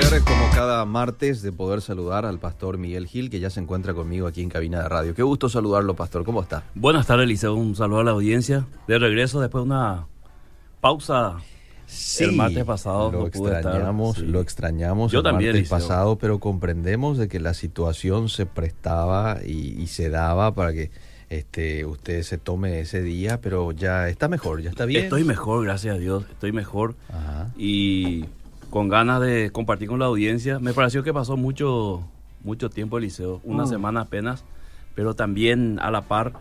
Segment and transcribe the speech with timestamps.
[0.00, 3.94] placer, como cada martes, de poder saludar al pastor Miguel Gil, que ya se encuentra
[3.94, 5.14] conmigo aquí en cabina de radio.
[5.14, 6.24] Qué gusto saludarlo, pastor.
[6.24, 6.64] ¿Cómo está?
[6.74, 7.54] Buenas tardes, Eliseo.
[7.54, 8.66] Un saludo a la audiencia.
[8.86, 10.06] De regreso después de una
[10.80, 11.36] pausa
[11.86, 13.12] Sí, el martes pasado.
[13.12, 13.52] lo no estar.
[13.62, 14.22] extrañamos, Sí.
[14.26, 15.78] lo extrañamos Yo el también, martes Eliseo.
[15.88, 20.90] pasado, pero comprendemos de que la situación se prestaba y, y se daba para que
[21.30, 25.04] este usted se tome ese día, pero ya está mejor, ya está bien.
[25.04, 26.24] Estoy mejor, gracias a Dios.
[26.28, 26.96] Estoy mejor.
[27.08, 27.50] Ajá.
[27.56, 28.24] Y
[28.76, 30.58] con ganas de compartir con la audiencia.
[30.58, 32.02] Me pareció que pasó mucho,
[32.44, 33.40] mucho tiempo, Eliseo.
[33.42, 33.68] Una Mm.
[33.68, 34.44] semana apenas.
[34.94, 36.34] Pero también a la par,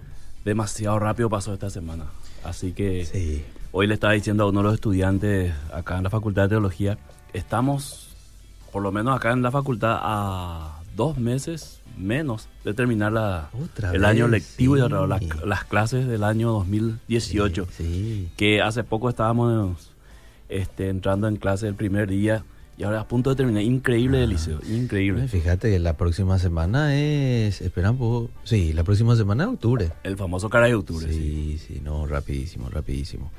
[0.43, 2.03] demasiado rápido pasó esta semana.
[2.43, 3.41] Así que Sí.
[3.71, 6.97] Hoy le estaba diciendo a uno de los estudiantes acá en la Facultad de Teología,
[7.31, 8.13] estamos,
[8.73, 13.93] por lo menos acá en la facultad, a dos meses menos de terminar la, Otra
[13.93, 17.65] el vez, año lectivo y las, las clases del año 2018.
[17.71, 18.27] Sí.
[18.35, 19.94] Que hace poco estábamos
[20.49, 22.43] este, entrando en clase el primer día
[22.77, 23.63] y ahora a punto de terminar.
[23.63, 25.27] Increíble, Eliseo, increíble.
[25.27, 29.91] Fíjate que la próxima semana es, espera un poco, sí, la próxima semana es octubre.
[30.03, 31.07] El famoso cara de octubre.
[31.07, 31.57] sí.
[31.57, 33.31] Sí, sí, no, rapidísimo, rapidísimo.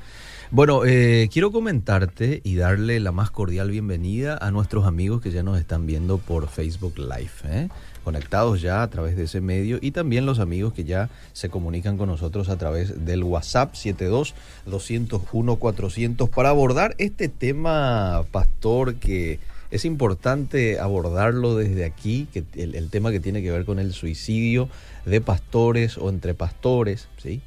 [0.49, 5.43] Bueno, eh, quiero comentarte y darle la más cordial bienvenida a nuestros amigos que ya
[5.43, 7.67] nos están viendo por Facebook Live, ¿eh?
[8.07, 11.97] Conectados ya a través de ese medio y también los amigos que ya se comunican
[11.97, 14.33] con nosotros a través del WhatsApp 72
[14.65, 19.39] 201 400 para abordar este tema, pastor, que
[19.71, 23.91] es importante abordarlo desde aquí, que el, el tema que tiene que ver con el
[23.91, 24.69] suicidio
[25.05, 27.41] de pastores o entre pastores, ¿sí?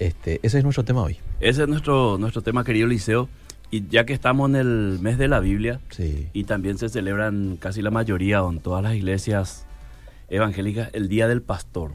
[0.00, 1.18] Este, ese es nuestro tema hoy.
[1.38, 3.28] Ese es nuestro, nuestro tema, querido Eliseo.
[3.70, 6.26] Y ya que estamos en el mes de la Biblia, Sí.
[6.32, 9.66] y también se celebran casi la mayoría o en todas las iglesias
[10.30, 11.92] evangélicas el Día del Pastor.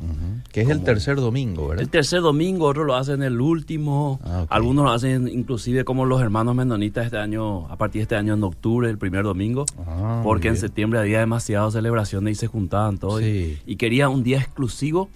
[0.51, 1.83] Que es el tercer domingo, ¿verdad?
[1.83, 6.21] El tercer domingo, otros lo hacen el último, Ah, algunos lo hacen inclusive como los
[6.21, 10.21] hermanos menonitas este año, a partir de este año en octubre, el primer domingo, Ah,
[10.23, 13.59] porque en septiembre había demasiadas celebraciones y se juntaban todos y- Sí.
[13.65, 15.09] y, quería un día exclusivo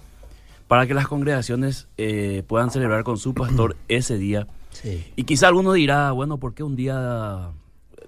[0.68, 4.46] para que las congregaciones eh, puedan celebrar con su pastor ese día.
[4.70, 5.04] Sí.
[5.16, 7.48] Y quizá alguno dirá, bueno, ¿por qué un día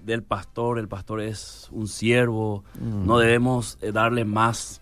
[0.03, 0.79] del pastor?
[0.79, 3.05] El pastor es un siervo, Mm.
[3.07, 4.80] no debemos eh, darle más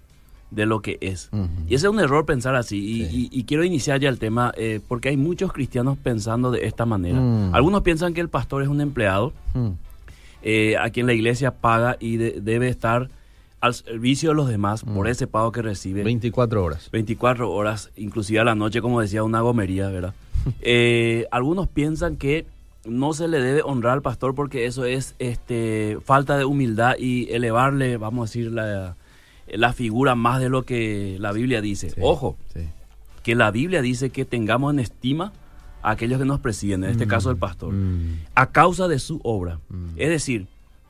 [0.51, 1.29] de lo que es.
[1.67, 2.77] Y ese es un error pensar así.
[2.77, 3.29] Y, Sí.
[3.31, 6.85] y- y quiero iniciar ya el tema eh, porque hay muchos cristianos pensando de esta
[6.85, 7.19] manera.
[7.19, 7.53] Mm.
[7.53, 9.69] Algunos piensan que el pastor es un empleado Mm.
[10.41, 13.09] eh, a quien la iglesia paga y de- debe estar
[13.61, 16.01] al servicio de los demás por ese pago que recibe.
[16.03, 16.89] 24 horas.
[16.91, 20.13] 24 horas, inclusive a la noche, como decía, una gomería, ¿verdad?
[20.61, 22.45] Eh, algunos piensan que
[22.85, 27.29] no se le debe honrar al pastor porque eso es este, falta de humildad y
[27.31, 28.95] elevarle, vamos a decir, la,
[29.55, 31.89] la figura más de lo que la Biblia dice.
[31.91, 32.61] Sí, Ojo, Sí.
[33.23, 35.33] que la Biblia dice que tengamos en estima
[35.81, 37.09] a aquellos que nos presiden, en este Mm.
[37.09, 38.19] caso el pastor, Mm.
[38.35, 39.59] a causa de su obra.
[39.69, 39.85] Mm.
[39.97, 40.47] Es decir,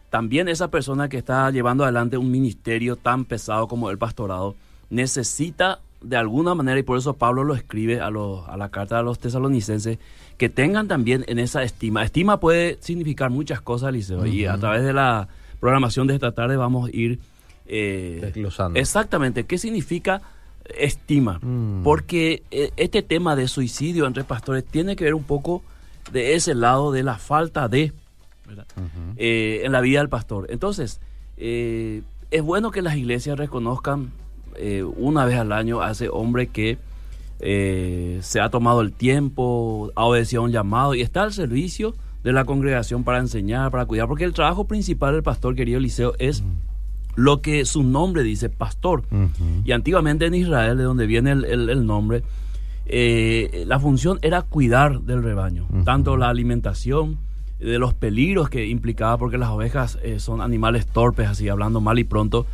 [0.10, 4.56] también esa persona que está llevando adelante un ministerio tan pesado como el pastorado
[4.90, 9.00] necesita de alguna manera, y por eso Pablo lo escribe a, los- a la carta
[9.00, 10.00] a los tesalonicenses,
[10.38, 12.04] que tengan también en esa estima.
[12.04, 15.28] Estima puede significar muchas cosas, Liceo, y a través de la
[15.60, 17.20] programación de esta tarde vamos a ir...
[17.70, 18.80] eh, Desglosando.
[18.80, 20.22] Exactamente, ¿qué significa
[20.78, 21.40] estima?
[21.42, 21.84] Mm.
[21.84, 25.62] Porque eh, este tema de suicidio entre pastores tiene que ver un poco
[26.12, 27.94] de ese lado de la falta de.
[29.18, 30.48] Eh, en la vida del pastor.
[30.50, 31.00] Entonces,
[31.38, 34.12] es bueno que las iglesias reconozcan
[34.98, 36.80] una vez al año a ese hombre que
[37.40, 41.94] se ha tomado el tiempo, ha obedecido a un llamado y está al servicio
[42.24, 46.16] de la congregación para enseñar, para cuidar, porque el trabajo principal del pastor, querido Eliseo,
[46.18, 46.44] es
[47.20, 49.04] lo que su nombre dice, pastor.
[49.66, 52.24] Y antiguamente en Israel, de donde viene el, el- el nombre,
[52.86, 57.18] eh, la función era cuidar del rebaño, tanto la alimentación,
[57.60, 62.00] de los peligros que implicaba, porque las ovejas eh, son animales torpes, así hablando mal
[62.00, 62.46] y pronto,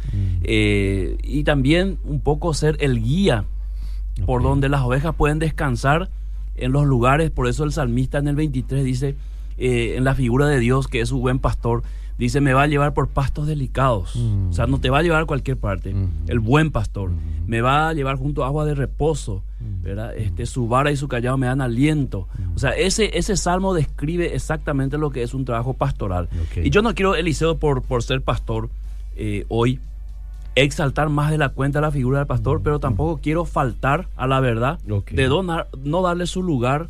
[0.44, 3.46] eh, y también un poco ser el guía
[4.26, 6.10] por donde las ovejas pueden descansar
[6.56, 9.16] en los lugares, por eso el salmista en el 23 dice,
[9.58, 11.84] en la figura de Dios, que es su buen pastor,
[12.18, 14.50] dice, me va a llevar por pastos delicados, Mm.
[14.50, 16.08] o sea, no te va a llevar a cualquier parte, Ujú.
[16.28, 17.20] el buen pastor, Ujú.
[17.48, 19.44] me va a llevar junto a agua de reposo,
[19.82, 20.16] ¿verdad?
[20.16, 24.34] Este, su vara y su callado me dan aliento, o sea, ese, ese salmo describe
[24.34, 26.30] exactamente lo que es un trabajo pastoral.
[26.64, 28.70] Y yo no quiero, Eliseo, por, por ser pastor
[29.18, 29.80] eh, hoy,
[30.56, 34.40] exaltar más de la cuenta la figura del pastor, pero tampoco quiero faltar a la
[34.40, 34.80] verdad
[35.12, 36.88] de donar, no darle su lugar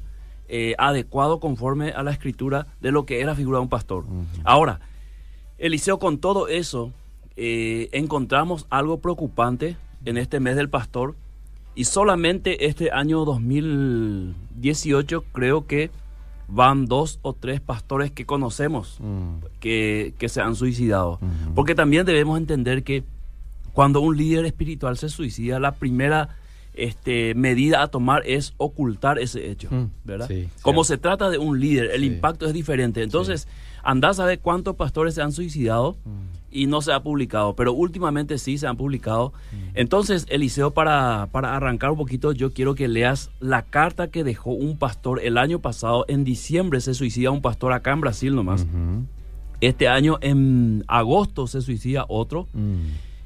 [0.48, 4.04] eh, adecuado conforme a la escritura de lo que es la figura de un pastor.
[4.44, 4.80] Ahora,
[5.58, 6.92] Eliseo, con todo eso,
[7.38, 11.16] eh, encontramos algo preocupante en este mes del pastor
[11.76, 15.92] y solamente este año 2018 creo que
[16.48, 19.38] van dos o tres pastores que conocemos Mm.
[19.60, 21.20] que, que se han suicidado.
[21.56, 23.04] Porque también debemos entender que
[23.74, 26.30] cuando un líder espiritual se suicida, la primera
[26.78, 30.28] este, medida a tomar es ocultar ese hecho, Mm, ¿verdad?
[30.28, 32.08] sí, Como se trata de un líder, el Sí.
[32.08, 33.02] impacto es diferente.
[33.02, 33.48] Entonces,
[33.86, 35.96] andás a ver cuántos pastores se han suicidado
[36.52, 39.32] y no se ha publicado, pero últimamente sí se han publicado.
[39.74, 44.52] Entonces, Eliseo, para, para arrancar un poquito, yo quiero que leas la carta que dejó
[44.52, 48.62] un pastor el año pasado, en diciembre se suicida un pastor acá en Brasil nomás.
[48.64, 49.06] Ujú.
[49.62, 52.48] Este año, en agosto, se suicida otro.
[52.54, 52.76] Mm.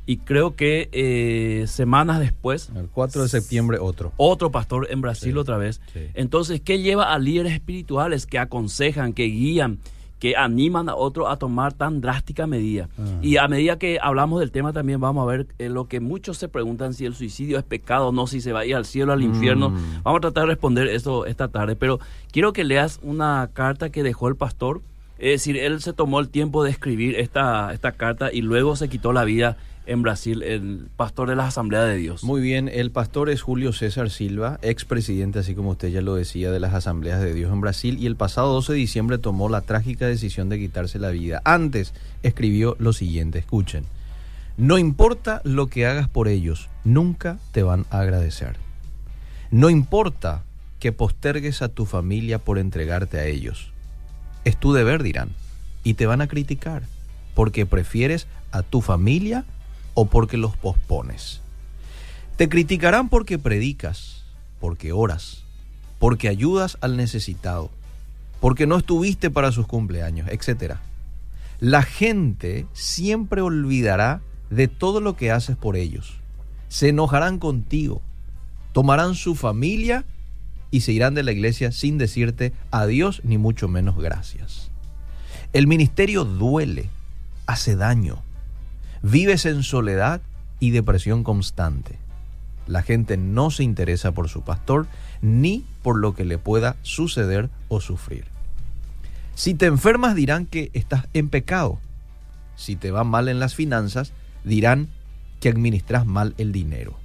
[0.06, 4.12] Y creo que eh, semanas después, El 4 de septiembre otro.
[4.18, 5.82] otro pastor en Brasil Sí, otra vez.
[5.94, 6.00] sí.
[6.16, 9.78] Entonces, ¿qué lleva a líderes espirituales que aconsejan, que guían,
[10.20, 12.90] que animan a otros a tomar tan drástica medida?
[12.98, 13.04] Ah.
[13.22, 16.38] Y a medida que hablamos del tema también vamos a ver eh, lo que muchos
[16.38, 18.86] se preguntan si el suicidio es pecado o no, si se va a ir al
[18.86, 19.70] cielo, al infierno.
[19.70, 20.04] Mm.
[20.04, 22.00] Vamos a tratar de responder eso esta tarde, pero
[22.32, 24.82] quiero que leas una carta que dejó el pastor.
[25.18, 28.88] Es decir, él se tomó el tiempo de escribir esta, esta carta y luego se
[28.88, 29.58] quitó la vida
[29.90, 32.24] en Brasil, el pastor de la Asamblea de Dios.
[32.24, 36.52] Muy bien, el pastor es Julio César Silva, expresidente, así como usted ya lo decía,
[36.52, 39.62] de las Asambleas de Dios en Brasil, y el pasado 12 de diciembre tomó la
[39.62, 41.42] trágica decisión de quitarse la vida.
[41.44, 43.86] Antes escribió lo siguiente, escuchen,
[44.58, 48.58] no importa lo que hagas por ellos, nunca te van a agradecer.
[49.50, 50.44] No importa
[50.80, 53.72] que postergues a tu familia por entregarte a ellos.
[54.46, 55.30] Es tu deber, dirán,
[55.84, 56.84] y te van a criticar,
[57.34, 59.46] porque prefieres a tu familia
[59.94, 61.42] o porque los pospones.
[62.38, 64.24] Te criticarán porque predicas,
[64.60, 65.44] porque oras,
[66.00, 67.70] porque ayudas al necesitado,
[68.40, 70.76] porque no estuviste para sus cumpleaños, etc.
[71.60, 76.16] La gente siempre olvidará de todo lo que haces por ellos.
[76.70, 78.02] Se enojarán contigo,
[78.72, 80.06] tomarán su familia
[80.72, 84.70] y se irán de la iglesia sin decirte adiós ni mucho menos gracias.
[85.52, 86.90] El ministerio duele,
[87.48, 88.22] hace daño.
[89.02, 90.22] Vives en soledad
[90.60, 91.98] y depresión constante.
[92.68, 94.88] La gente no se interesa por su pastor
[95.22, 98.26] ni por lo que le pueda suceder o sufrir.
[99.36, 101.80] Si te enfermas dirán que estás en pecado.
[102.56, 104.12] Si te va mal en las finanzas
[104.44, 104.90] dirán
[105.40, 106.98] que administras mal el dinero.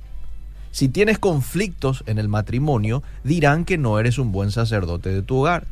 [0.72, 5.36] Si tienes conflictos en el matrimonio dirán que no eres un buen sacerdote de tu
[5.36, 5.68] hogar.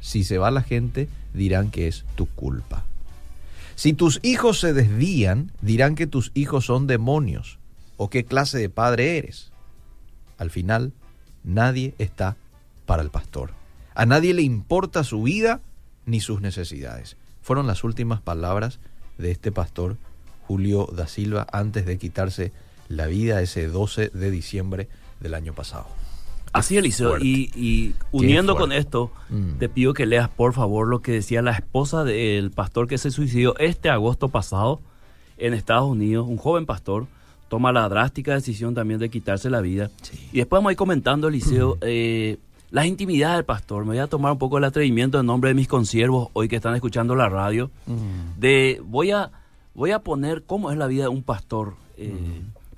[0.00, 2.84] Si se va la gente dirán que es tu culpa.
[3.76, 7.58] Si tus hijos se desvían, dirán que tus hijos son demonios
[7.96, 9.50] o qué clase de padre eres.
[10.38, 10.92] Al final,
[11.42, 12.36] nadie está
[12.86, 13.52] para el pastor.
[13.94, 15.60] A nadie le importa su vida
[16.06, 17.16] ni sus necesidades.
[17.42, 18.78] Fueron las últimas palabras
[19.18, 19.96] de este pastor
[20.46, 22.52] Julio da Silva antes de quitarse
[22.88, 24.88] la vida ese 12 de diciembre
[25.20, 25.86] del año pasado.
[26.54, 27.18] Así, Eliseo.
[27.18, 29.58] Y, y uniendo con esto, Mm.
[29.58, 33.10] te pido que leas por favor lo que decía la esposa del pastor que se
[33.10, 34.80] suicidó este agosto pasado
[35.36, 36.26] en Estados Unidos.
[36.28, 37.06] Un joven pastor
[37.48, 39.90] toma la drástica decisión también de quitarse la vida.
[40.02, 40.16] Sí.
[40.32, 42.38] Y después vamos a ir comentando, Eliseo, eh,
[42.70, 43.82] las intimidades del pastor.
[43.84, 46.56] Me voy a tomar un poco el atrevimiento en nombre de mis consiervos hoy que
[46.56, 47.70] están escuchando la radio.
[47.86, 48.40] Mm.
[48.40, 49.30] De voy a
[49.74, 52.12] voy a poner cómo es la vida de un pastor eh,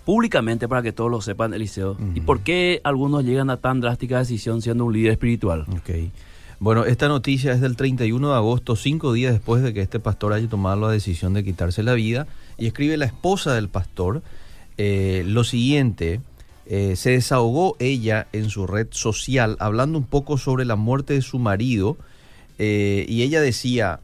[0.07, 1.99] públicamente para que todos lo sepan, Eliseo.
[2.15, 5.67] Y por qué algunos llegan a tan drástica decisión siendo un líder espiritual.
[6.61, 10.33] Bueno, esta noticia es del 31 de agosto, cinco días después de que este pastor
[10.33, 12.29] haya tomado la decisión de quitarse la vida.
[12.57, 14.23] Y escribe la esposa del pastor
[14.79, 16.21] eh, lo siguiente.
[16.67, 21.23] eh, se desahogó ella en su red social hablando un poco sobre la muerte de
[21.23, 21.97] su marido.
[22.59, 23.99] eh, y ella decía,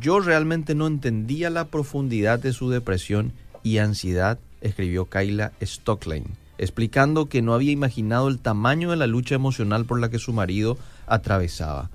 [0.00, 3.32] yo realmente no entendía la profundidad de su depresión
[3.64, 6.26] y ansiedad, escribió Kyla Stocklane,
[6.58, 10.32] explicando que no había imaginado el tamaño de la lucha emocional por la que su
[10.32, 11.90] marido atravesaba.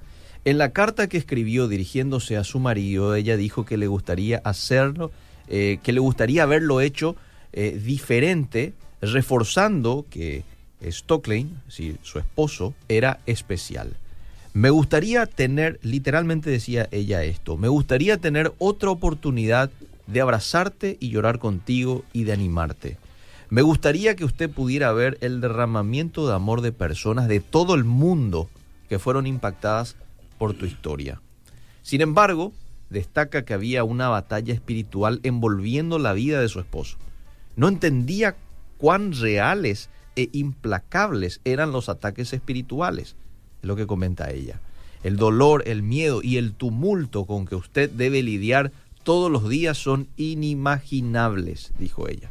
[0.45, 5.11] En la carta que escribió dirigiéndose a su marido, ella dijo que le gustaría hacerlo,
[5.49, 7.17] eh, que le gustaría haberlo hecho
[7.51, 10.43] eh, diferente, reforzando que
[10.81, 11.03] es
[11.67, 13.97] decir, su esposo, era especial.
[14.53, 19.69] Me gustaría tener, literalmente decía ella esto, me gustaría tener otra oportunidad
[20.11, 22.97] de abrazarte y llorar contigo y de animarte.
[23.49, 27.83] Me gustaría que usted pudiera ver el derramamiento de amor de personas de todo el
[27.83, 28.49] mundo
[28.89, 29.95] que fueron impactadas
[30.37, 31.21] por tu historia.
[31.81, 32.51] Sin embargo,
[32.89, 36.97] destaca que había una batalla espiritual envolviendo la vida de su esposo.
[37.55, 38.35] No entendía
[38.77, 43.15] cuán reales e implacables eran los ataques espirituales,
[43.61, 44.59] es lo que comenta ella.
[45.03, 48.71] El dolor, el miedo y el tumulto con que usted debe lidiar
[49.09, 52.29] todos los días son inimaginables, dijo ella.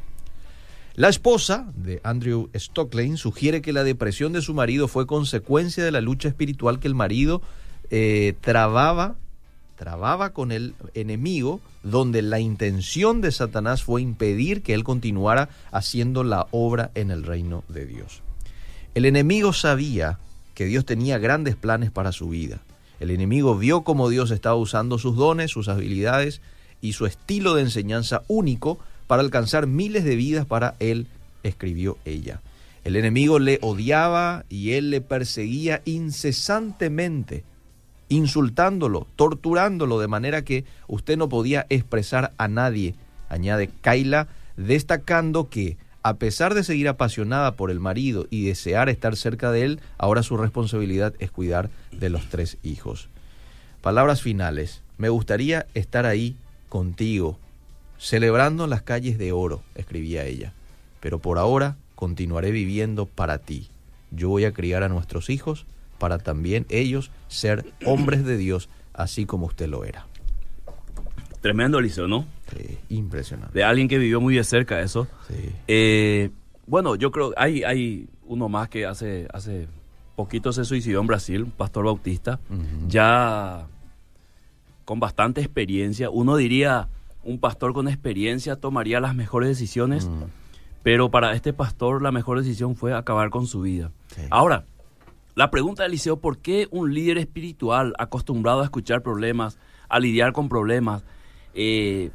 [0.94, 5.90] La esposa de Andrew Stocklane sugiere que la depresión de su marido fue consecuencia de
[5.90, 7.42] la lucha espiritual que el marido
[7.90, 9.16] eh, trababa
[9.75, 16.23] trababa con el enemigo, donde la intención de Satanás fue impedir que él continuara haciendo
[16.23, 18.23] la obra en el reino de Dios.
[18.94, 20.20] El enemigo sabía
[20.54, 22.61] que Dios tenía grandes planes para su vida.
[23.00, 26.40] El enemigo vio cómo Dios estaba usando sus dones, sus habilidades
[26.80, 31.06] y su estilo de enseñanza único para alcanzar miles de vidas para él,
[31.42, 32.40] escribió ella.
[32.85, 37.44] El enemigo le odiaba y él le perseguía incesantemente,
[38.08, 42.94] insultándolo, torturándolo de manera que usted no podía expresar a nadie,
[43.28, 49.16] añade Kaila, destacando que a pesar de seguir apasionada por el marido y desear estar
[49.16, 53.08] cerca de él, ahora su responsabilidad es cuidar de los tres hijos.
[53.82, 54.82] Palabras finales.
[54.97, 56.37] Me gustaría estar ahí
[56.68, 57.38] contigo,
[57.98, 60.52] celebrando en las calles de oro, escribía ella.
[61.00, 63.68] Pero por ahora continuaré viviendo para ti.
[64.10, 65.66] Yo voy a criar a nuestros hijos
[65.98, 70.06] para también ellos ser hombres de Dios, así como usted lo era.
[71.40, 72.25] Tremendo, Eliseo, ¿no?
[72.56, 73.56] Sí, impresionante.
[73.56, 75.06] De alguien que vivió muy de cerca eso.
[75.28, 75.50] Sí.
[75.68, 76.30] Eh,
[76.66, 79.68] bueno, yo creo hay hay uno más que hace hace
[80.16, 82.40] poquito se suicidó en Brasil, un pastor bautista,
[82.88, 83.66] ya
[84.88, 86.09] con bastante experiencia.
[86.09, 86.88] Uno diría,
[87.23, 90.23] un pastor con experiencia tomaría las mejores decisiones, Mm,
[90.83, 93.92] pero para este pastor la mejor decisión fue acabar con su vida.
[94.07, 94.23] sí.
[94.30, 94.64] Ahora,
[95.35, 99.59] la pregunta de Eliseo, ¿por qué un líder espiritual acostumbrado a escuchar problemas,
[99.90, 101.04] a lidiar con problemas,
[101.52, 102.11] eh,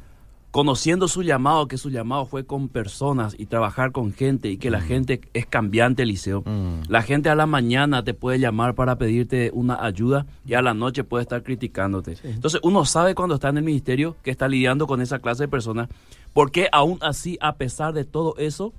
[0.54, 4.70] conociendo su llamado, que su llamado fue con personas y trabajar con gente y que
[4.70, 6.42] la gente es cambiante, Eliseo?
[6.46, 6.82] Mm.
[6.88, 10.72] La gente a la mañana te puede llamar para pedirte una ayuda y a la
[10.72, 12.18] noche puede estar criticándote.
[12.22, 15.48] Entonces uno sabe cuando está en el ministerio que está lidiando con esa clase de
[15.48, 15.88] personas,
[16.32, 18.72] porque aún así, a pesar de todo eso,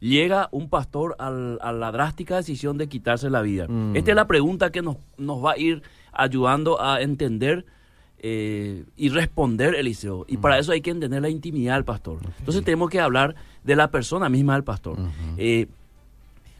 [0.00, 3.68] llega un pastor al- a la drástica decisión de quitarse la vida.
[3.68, 3.94] Mm.
[3.94, 7.66] Esta es la pregunta que nos, nos va a ir ayudando a entender
[8.22, 10.26] eh, y responder, Eliseo.
[10.28, 12.18] Y para eso hay que entender la intimidad del pastor.
[12.38, 13.34] Entonces tenemos que hablar
[13.64, 14.98] de la persona misma del pastor.
[15.36, 15.66] Eh,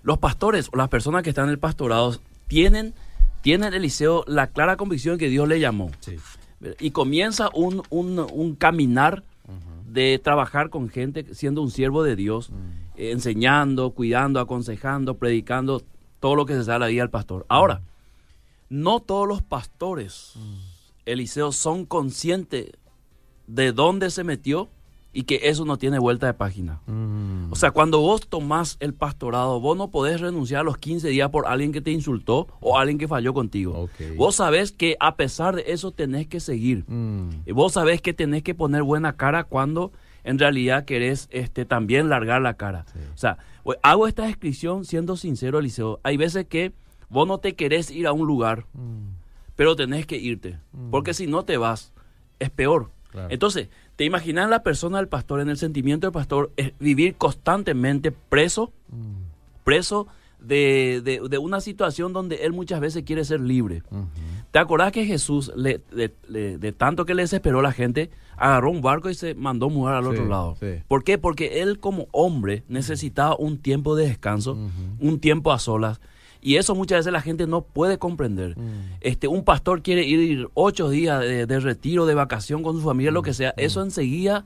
[0.02, 2.16] los pastores o las personas que están en el pastorado
[2.48, 2.94] tienen,
[3.42, 5.90] tienen, Eliseo, la clara convicción que Dios le llamó.
[6.00, 6.16] Sí.
[6.78, 9.22] Y comienza un, un, un caminar
[9.86, 12.50] de trabajar con gente siendo un siervo de Dios,
[12.96, 15.82] eh, enseñando, cuidando, aconsejando, predicando,
[16.20, 17.44] todo lo que se a la vida del pastor.
[17.48, 17.82] Ahora,
[18.68, 20.34] no todos los pastores,
[21.12, 22.70] Eliseo, son conscientes
[23.46, 24.68] de dónde se metió
[25.12, 26.80] y que eso no tiene vuelta de página.
[26.86, 31.08] Mm, O sea, cuando vos tomás el pastorado, vos no podés renunciar a los 15
[31.08, 33.88] días por alguien que te insultó o alguien que falló contigo.
[34.16, 36.84] Vos sabés que a pesar de eso tenés que seguir.
[36.86, 39.90] mm, Y vos sabés que tenés que poner buena cara cuando
[40.22, 42.84] en realidad querés este, también largar la cara.
[42.92, 43.00] Sí.
[43.12, 43.38] O sea,
[43.82, 45.98] hago esta descripción siendo sincero, Eliseo.
[46.04, 46.72] Hay veces que
[47.08, 49.19] vos no te querés ir a un lugar, mm,
[49.60, 50.58] pero tenés que irte.
[50.90, 51.92] Porque si no te vas,
[52.38, 52.92] es peor.
[53.10, 53.28] Claro.
[53.30, 58.10] Entonces, ¿te imaginas la persona del pastor, en el sentimiento del pastor, es vivir constantemente
[58.10, 60.06] preso, mm, preso
[60.38, 63.82] de, de- de una situación donde él muchas veces quiere ser libre?
[64.50, 68.70] ¿Te acordás que Jesús, le- de, le- de tanto que le desesperó la gente, agarró
[68.70, 70.56] un barco y se mandó mudar al Sí, otro lado?
[70.58, 70.82] sí.
[70.88, 71.18] ¿Por qué?
[71.18, 74.56] Porque él como hombre necesitaba un tiempo de descanso,
[74.98, 76.00] un tiempo a solas.
[76.42, 78.56] Y eso muchas veces la gente no puede comprender.
[78.58, 78.96] Mm.
[79.00, 83.10] Este, un pastor quiere ir ocho días de, de retiro, de vacación con su familia,
[83.10, 83.52] Mm, lo que sea.
[83.56, 84.44] Eso enseguida,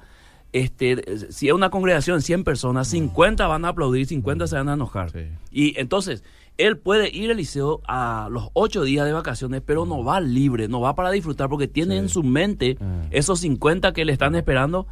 [0.52, 4.68] este, si es una congregación de 100 personas, 50 van a aplaudir, 50 se van
[4.68, 5.08] a enojar.
[5.08, 5.18] Mm.
[5.18, 5.26] Sí.
[5.52, 6.22] Y entonces,
[6.56, 10.68] él puede ir al liceo a los ocho días de vacaciones, pero no va libre,
[10.68, 11.98] no va para disfrutar, porque tiene Sí.
[11.98, 13.06] en su mente Ah.
[13.10, 14.86] esos 50 que le están esperando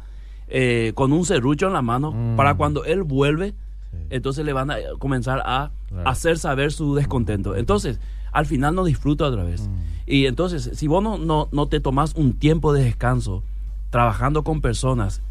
[0.49, 2.35] eh, con un serrucho en la mano, Mm.
[2.35, 3.53] para cuando él vuelve.
[4.09, 6.09] Entonces le van a comenzar a Claro.
[6.09, 7.55] hacer saber su descontento.
[7.55, 7.99] Entonces,
[8.31, 9.67] al final no disfruta otra vez.
[9.67, 9.73] Mm.
[10.07, 13.43] Y entonces, si vos no, no, no te tomás un tiempo de descanso,
[13.91, 15.21] trabajando con personas,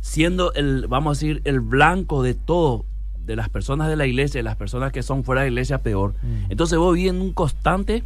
[0.00, 2.84] siendo el, vamos a decir, el blanco de todo,
[3.24, 5.78] de las personas de la iglesia, de las personas que son fuera de la iglesia,
[5.82, 6.12] peor.
[6.22, 6.50] Mm.
[6.50, 8.04] Entonces vos vives en un constante,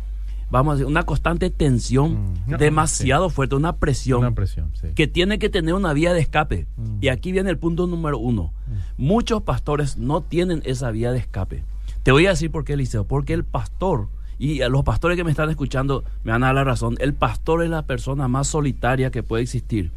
[0.51, 2.57] vamos a decir, una constante tensión Mm.
[2.57, 4.89] Demasiado fuerte, una presión Una presión, sí.
[4.95, 6.67] que tiene que tener una vía de escape.
[6.77, 6.99] Mm.
[7.03, 8.53] Y aquí viene el punto número uno.
[8.97, 11.65] Muchos pastores no tienen esa vía de escape.
[12.03, 13.05] Te voy a decir por qué, Eliseo.
[13.05, 16.55] Porque el pastor, y a los pastores que me están escuchando me van a dar
[16.55, 19.93] la razón, el pastor es la persona más solitaria que puede existir.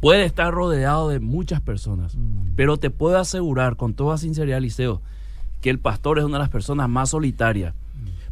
[0.00, 2.16] Puede estar rodeado de muchas personas,
[2.56, 5.02] pero te puedo asegurar con toda sinceridad, Eliseo,
[5.60, 7.74] que el pastor es una de las personas más solitarias.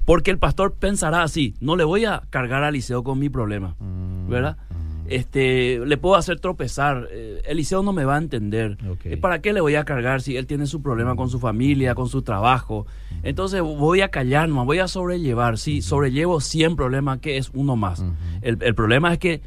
[0.04, 3.76] Porque el pastor pensará así, no le voy a cargar a Eliseo con mi problema,
[3.78, 4.58] mm, ¿verdad?
[4.70, 5.06] mm.
[5.08, 7.08] este, le puedo hacer tropezar.
[7.10, 8.76] Eh, Eliseo no me va a entender.
[9.04, 11.94] Eh, ¿Para qué le voy a cargar si él tiene su problema con su familia,
[11.94, 12.86] con su trabajo?
[13.22, 15.56] Entonces voy a callar, no voy a sobrellevar.
[15.58, 18.04] Sí, sobrellevo 100 problemas, que es uno más.
[18.42, 19.40] El, el problema es que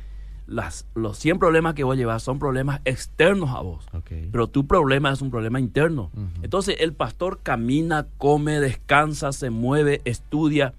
[0.47, 3.85] las, los 100 problemas que voy a llevar son problemas externos a vos.
[4.31, 6.09] Pero tu problema es un problema interno.
[6.41, 10.73] Entonces el pastor camina, come, descansa, se mueve, estudia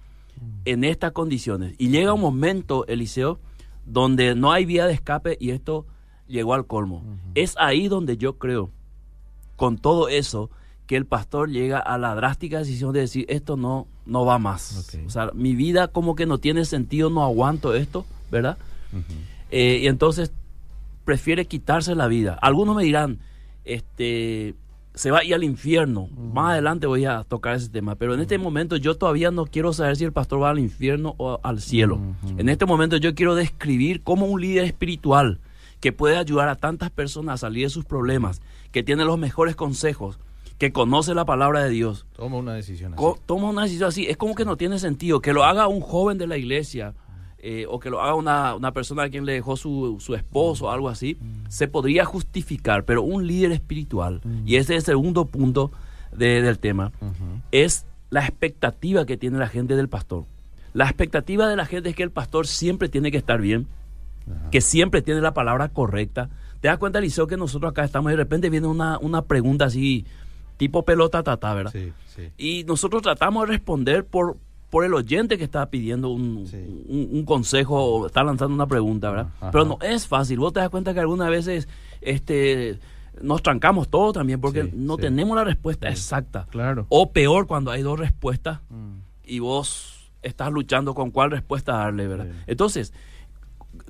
[0.65, 1.75] en estas condiciones.
[1.77, 3.39] Y llega un momento, Eliseo,
[3.85, 5.85] donde no hay vía de escape y esto
[6.27, 7.03] llegó al colmo.
[7.35, 8.71] Es ahí donde yo creo,
[9.55, 10.49] con todo eso,
[10.87, 14.91] que el pastor llega a la drástica decisión de decir, esto no, no va más.
[15.05, 18.57] O sea, mi vida como que no tiene sentido, no aguanto esto, ¿verdad?
[19.51, 20.31] Eh, y entonces
[21.05, 22.37] prefiere quitarse la vida.
[22.41, 23.19] Algunos me dirán,
[23.65, 24.55] este,
[24.93, 26.07] se va a ir al infierno.
[26.33, 27.95] Más adelante voy a tocar ese tema.
[27.95, 31.15] Pero en este momento yo todavía no quiero saber si el pastor va al infierno
[31.17, 31.99] o al cielo.
[32.37, 35.39] En este momento yo quiero describir como un líder espiritual
[35.79, 38.41] que puede ayudar a tantas personas a salir de sus problemas,
[38.71, 40.19] que tiene los mejores consejos,
[40.57, 43.03] que conoce la palabra de Dios, Toma una decisión así.
[43.25, 44.05] Toma una decisión así.
[44.07, 46.93] Es como que no tiene sentido que lo haga un joven de la iglesia
[47.41, 50.65] eh, o que lo haga una, una persona a quien le dejó su, su esposo
[50.65, 51.17] o algo así.
[51.47, 55.71] Se podría justificar, pero un líder espiritual, y ese es el segundo punto
[56.11, 56.91] de- del tema,
[57.51, 60.25] es la expectativa que tiene la gente del pastor.
[60.73, 63.67] La expectativa de la gente es que el pastor siempre tiene que estar bien,
[64.51, 66.29] que siempre tiene la palabra correcta.
[66.61, 69.65] ¿Te das cuenta, Eliseo, que nosotros acá estamos y de repente viene una, una pregunta
[69.65, 70.05] así,
[70.57, 71.71] tipo pelota tata, ¿verdad?
[71.71, 72.29] Sí, sí.
[72.37, 74.35] Y nosotros tratamos de responder por,
[74.69, 76.57] por el oyente que está pidiendo un, Sí.
[76.87, 79.27] un- un consejo o está lanzando una pregunta, ¿verdad?
[79.41, 79.51] Ajá.
[79.51, 80.39] Pero no es fácil.
[80.39, 81.67] Vos te das cuenta que algunas veces
[82.01, 82.79] este,
[83.21, 85.01] nos trancamos todos también porque Sí, no sí.
[85.01, 86.47] tenemos la respuesta exacta.
[86.51, 86.85] Claro.
[86.89, 88.99] O peor, cuando hay dos respuestas Mm.
[89.25, 92.27] y vos estás luchando con cuál respuesta darle, ¿verdad?
[92.45, 92.93] Entonces,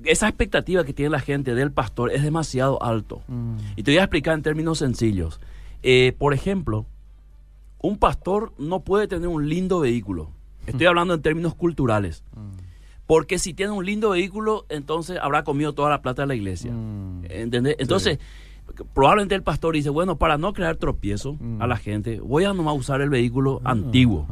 [0.04, 3.22] esa expectativa que tiene la gente del pastor es demasiado alto.
[3.28, 3.56] Mm.
[3.76, 5.40] Y te voy a explicar en términos sencillos.
[5.82, 6.86] Eh, por ejemplo,
[7.82, 10.30] un pastor no puede tener un lindo vehículo.
[10.66, 12.22] Estoy hablando en términos culturales.
[12.34, 12.58] Mm.
[13.06, 16.70] Porque si tiene un lindo vehículo, entonces habrá comido toda la plata de la iglesia.
[16.72, 17.24] Mm.
[17.28, 17.76] ¿Entendés?
[17.78, 18.18] Entonces,
[18.94, 21.60] probablemente el pastor dice, bueno, para no crear tropiezo Mm.
[21.62, 24.26] a la gente, voy a nomás usar el vehículo Ah, antiguo.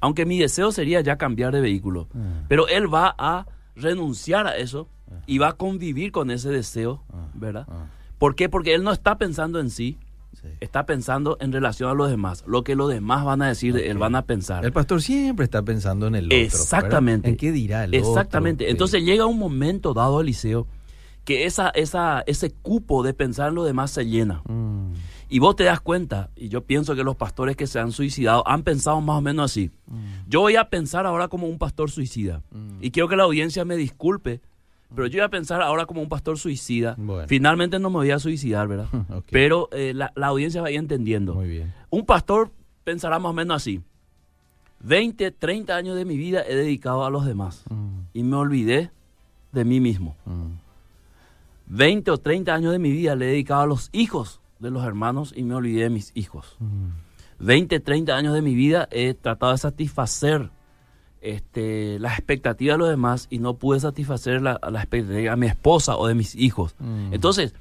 [0.00, 2.06] Aunque mi deseo sería ya cambiar de vehículo.
[2.14, 2.44] Ah.
[2.48, 4.88] Pero él va a renunciar a eso
[5.26, 7.66] y va a convivir con ese deseo, Ah, ¿verdad?
[7.68, 7.86] ah,
[8.18, 8.48] ¿Por qué?
[8.48, 9.98] Porque él no está pensando en sí,
[10.40, 10.48] sí.
[10.60, 12.44] está pensando en relación a los demás.
[12.46, 14.64] Lo que los demás van a decir de él, van a pensar.
[14.64, 16.38] El pastor siempre está pensando en el otro.
[16.38, 17.28] Exactamente.
[17.28, 17.28] ¿verdad?
[17.30, 18.10] ¿En qué dirá el otro?
[18.10, 18.64] Exactamente.
[18.64, 18.70] Sí.
[18.70, 20.66] Entonces llega un momento dado, Eliseo,
[21.24, 24.42] que esa, esa, ese cupo de pensar en lo demás se llena.
[24.48, 24.92] Mm,
[25.28, 28.46] Y vos te das cuenta, y yo pienso que los pastores que se han suicidado
[28.46, 29.72] han pensado más o menos así.
[29.86, 32.42] mm, Yo voy a pensar ahora como un pastor suicida.
[32.52, 32.78] Mm.
[32.80, 34.40] Y quiero que la audiencia me disculpe,
[34.94, 36.94] pero yo voy a pensar ahora como un pastor suicida.
[36.98, 37.26] Bueno.
[37.28, 38.88] Finalmente no me voy a suicidar, ¿verdad?
[39.30, 41.34] Pero eh, la, la audiencia va a ir entendiendo.
[41.34, 41.74] Muy bien.
[41.90, 42.50] Un pastor
[42.84, 43.80] pensará más o menos así.
[44.80, 48.90] 20, 30 años de mi vida he dedicado a los demás Mm, y me olvidé
[49.52, 50.16] de mí mismo.
[50.26, 50.50] mm,
[51.68, 54.84] 20 o 30 años de mi vida le he dedicado a los hijos de los
[54.84, 56.56] hermanos y me olvidé de mis hijos.
[56.60, 56.88] mm,
[57.40, 60.50] 20, 30 años de mi vida he tratado de satisfacer
[61.26, 65.46] este, las expectativas de los demás y no pude satisfacer la, la expectativa de mi
[65.46, 66.74] esposa o de mis hijos.
[66.78, 67.12] Mm.
[67.12, 67.54] Entonces,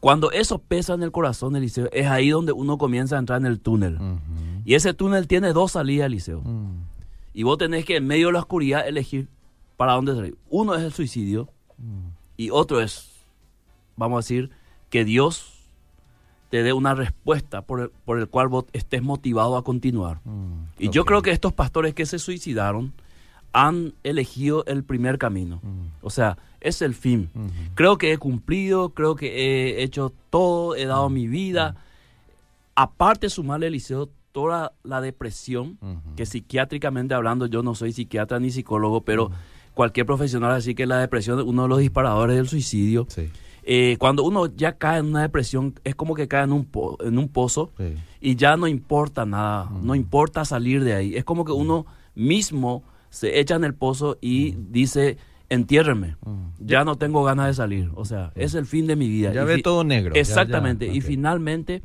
[0.00, 3.46] cuando eso pesa en el corazón, Eliseo, es ahí donde uno comienza a entrar en
[3.46, 3.98] el túnel.
[4.64, 6.42] Y ese túnel tiene dos salidas, Eliseo.
[6.42, 6.82] mm,
[7.32, 9.28] Y vos tenés que en medio de la oscuridad elegir
[9.76, 10.36] para dónde salir.
[10.50, 13.10] Uno es el suicidio mm, y otro es,
[13.96, 14.50] vamos a decir,
[14.90, 15.55] que Dios
[16.50, 20.20] te dé una respuesta por el, por el cual vos estés motivado a continuar.
[20.24, 20.66] mm.
[20.78, 22.92] Y yo creo que estos pastores que se suicidaron
[23.52, 25.60] han elegido el primer camino.
[25.62, 27.30] Mm, O sea, es el fin.
[27.34, 29.28] ujú, Creo que he cumplido, creo que
[29.78, 31.76] he hecho todo, he dado mi vida.
[32.74, 36.14] Aparte, sumarle, Eliseo, toda la depresión, ujú.
[36.16, 39.30] que psiquiátricamente hablando, yo no soy psiquiatra ni psicólogo, pero
[39.72, 43.06] cualquier profesional así que la depresión es uno de los disparadores del suicidio.
[43.08, 43.30] Sí,
[43.68, 46.96] Eh, cuando uno ya cae en una depresión, es como que cae en un, po-
[47.02, 47.94] en un pozo sí.
[48.20, 51.16] y ya no importa nada, no importa salir de ahí.
[51.16, 56.50] Es como que uno mismo se echa en el pozo y dice, entiérreme, Mm.
[56.60, 57.90] ya no tengo ganas de salir.
[57.96, 59.32] O sea, es el fin de mi vida.
[59.32, 60.14] Ya Y ve todo negro.
[60.14, 60.86] ya, Exactamente.
[60.86, 61.82] Y finalmente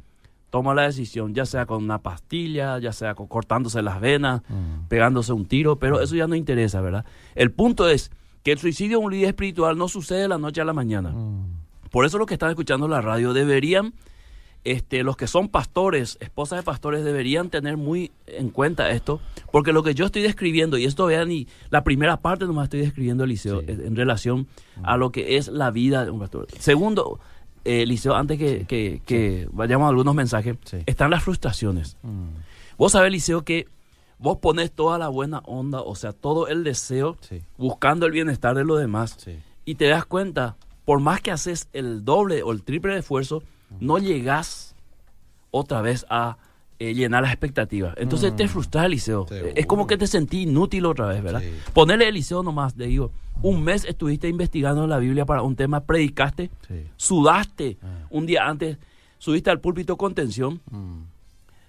[0.51, 4.87] toma la decisión, ya sea con una pastilla, ya sea con- cortándose las venas, Mm.
[4.87, 7.05] pegándose un tiro, pero eso ya no interesa, ¿verdad?
[7.35, 8.11] El punto es
[8.43, 11.11] que el suicidio de un líder espiritual no sucede de la noche a la mañana.
[11.11, 11.60] Mm.
[11.91, 13.93] Por eso los que están escuchando la radio deberían
[14.63, 19.19] este, los que son pastores, esposas de pastores, deberían tener muy en cuenta esto,
[19.51, 22.81] porque lo que yo estoy describiendo, y esto vean, y la primera parte nomás estoy
[22.81, 23.65] describiendo, Eliseo, Sí.
[23.69, 24.45] en relación
[24.83, 26.45] a lo que es la vida de un pastor.
[26.59, 27.19] Segundo,
[27.65, 31.97] eh, Eliseo, antes que, que- que vayamos a algunos mensajes, están las frustraciones.
[32.03, 32.27] Mm,
[32.77, 33.67] Vos sabés, Eliseo, que
[34.19, 37.17] vos pones toda la buena onda, o sea, todo el deseo,
[37.57, 39.17] buscando el bienestar de los demás,
[39.65, 43.43] y te das cuenta, por más que haces el doble o el triple de esfuerzo,
[43.79, 44.75] no llegas
[45.51, 46.37] otra vez a
[46.79, 47.93] eh, llenar las expectativas.
[47.97, 49.27] Entonces te frustras, Eliseo.
[49.27, 49.53] Seguro.
[49.55, 51.41] Es como que te sentí inútil otra vez, ¿verdad?
[51.41, 51.51] Sí.
[51.73, 53.11] Ponerle Eliseo nomás, te digo,
[53.43, 56.83] un mes estuviste investigando la Biblia para un tema, predicaste, Sí.
[56.97, 58.07] sudaste Ah.
[58.09, 58.77] un día antes,
[59.19, 61.01] subiste al púlpito con tensión, Mm,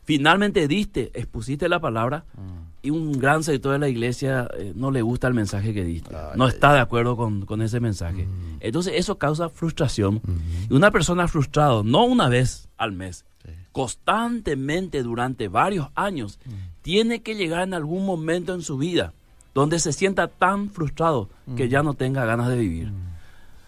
[0.04, 2.71] finalmente diste, expusiste la palabra mm.
[2.82, 6.14] Y un gran sector de la iglesia eh, no le gusta el mensaje que diste,
[6.16, 8.26] Ay, no ay, está de acuerdo con, con ese mensaje.
[8.26, 8.56] Mm.
[8.60, 10.16] Entonces eso causa frustración.
[10.16, 10.32] Ujú.
[10.70, 13.50] Y una persona frustrada, no una vez al mes, Sí.
[13.72, 16.50] constantemente durante varios años, Mm.
[16.82, 19.12] tiene que llegar en algún momento en su vida
[19.54, 22.92] donde se sienta tan frustrado que ya no tenga ganas de vivir.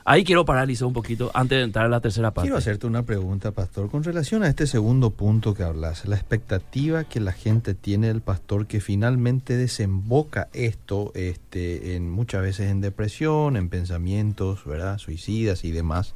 [0.06, 2.48] Ahí quiero paralizar un poquito antes de entrar a la tercera parte.
[2.48, 7.04] Quiero hacerte una pregunta, pastor, con relación a este segundo punto que hablas, la expectativa
[7.04, 12.82] que la gente tiene del pastor que finalmente desemboca esto este, en muchas veces en
[12.82, 14.98] depresión, en pensamientos, ¿verdad?
[14.98, 16.12] suicidas y demás.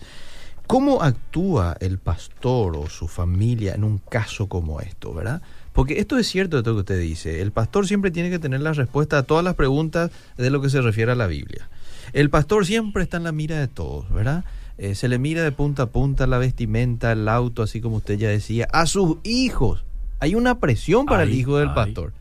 [0.67, 5.41] ¿Cómo actúa el pastor o su familia en un caso como esto, verdad?
[5.73, 7.41] Porque esto es cierto de todo lo que usted dice.
[7.41, 10.69] El pastor siempre tiene que tener la respuesta a todas las preguntas de lo que
[10.69, 11.71] se refiere a la Biblia.
[12.13, 14.45] El pastor siempre está en la mira de todos, ¿verdad?
[14.79, 18.17] Eh, se le mira de punta a punta la vestimenta, el auto, así como usted
[18.19, 19.85] ya decía, a sus hijos.
[20.21, 22.13] Hay una presión para el hijo del pastor.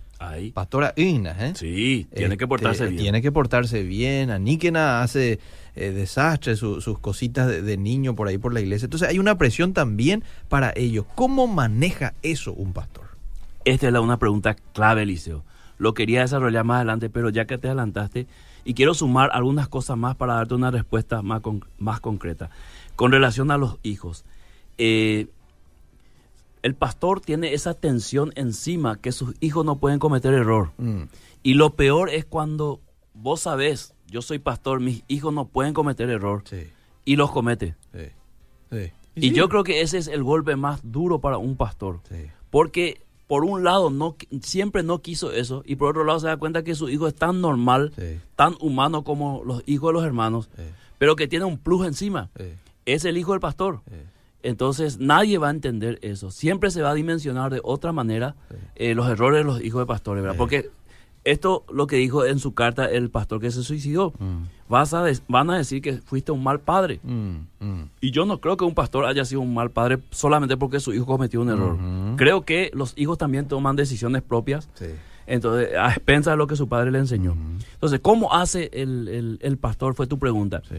[0.52, 1.54] Pastora Igna, ¿eh?
[1.56, 2.98] Sí, tiene que Este, portarse bien.
[3.04, 4.32] Tiene que portarse bien.
[4.32, 5.40] Aníquena hace
[5.76, 8.86] eh, desastres, su- sus cositas de, de niño por ahí por la iglesia.
[8.88, 11.06] Entonces hay una presión también para ellos.
[11.14, 13.04] ¿Cómo maneja eso un pastor?
[13.64, 15.44] Esta es la, una pregunta clave, Eliseo.
[15.78, 18.26] Lo quería desarrollar más adelante, pero ya que te adelantaste,
[18.68, 22.50] y quiero sumar algunas cosas más para darte una respuesta más, con- más concreta.
[22.98, 24.26] Con relación a los hijos,
[24.78, 25.28] eh,
[26.64, 30.72] el pastor tiene esa tensión encima que sus hijos no pueden cometer error.
[30.78, 31.04] Mm,
[31.44, 32.82] Y lo peor es cuando
[33.14, 36.68] vos sabés, yo soy pastor, mis hijos no pueden cometer error sí,
[37.06, 37.76] y los comete.
[37.94, 38.08] sí,
[38.72, 38.92] sí.
[39.16, 42.02] Y yo creo que ese es el golpe más duro para un pastor.
[42.10, 46.28] Sí, Porque por un lado no siempre no quiso eso y por otro lado se
[46.28, 49.94] da cuenta que su hijo es tan normal, sí, tan humano como los hijos de
[49.94, 50.64] los hermanos, sí,
[50.98, 52.30] pero que tiene un plus encima.
[52.38, 52.46] sí,
[52.86, 53.82] Es el hijo del pastor.
[54.44, 56.32] Entonces nadie va a entender eso.
[56.32, 58.36] Siempre se va a dimensionar de otra manera
[58.76, 60.38] eh, los errores de los hijos de pastores, ¿verdad?
[60.38, 60.70] Porque
[61.32, 64.14] esto lo que dijo en su carta el pastor que se suicidó.
[64.20, 67.00] Mm, Vas a van a decir que fuiste un mal padre.
[67.04, 67.90] mm, mm.
[68.02, 70.94] Y yo no creo que un pastor haya sido un mal padre solamente porque su
[70.94, 71.74] hijo cometió un error.
[71.76, 72.16] Ujú.
[72.18, 74.88] Creo que los hijos también toman decisiones propias, Sí.
[75.26, 77.32] entonces a expensas de lo que su padre le enseñó.
[77.32, 77.42] Ujú.
[77.74, 79.94] Entonces, ¿cómo hace el, el- el pastor?
[79.96, 80.62] Fue tu pregunta.
[80.68, 80.76] Sí.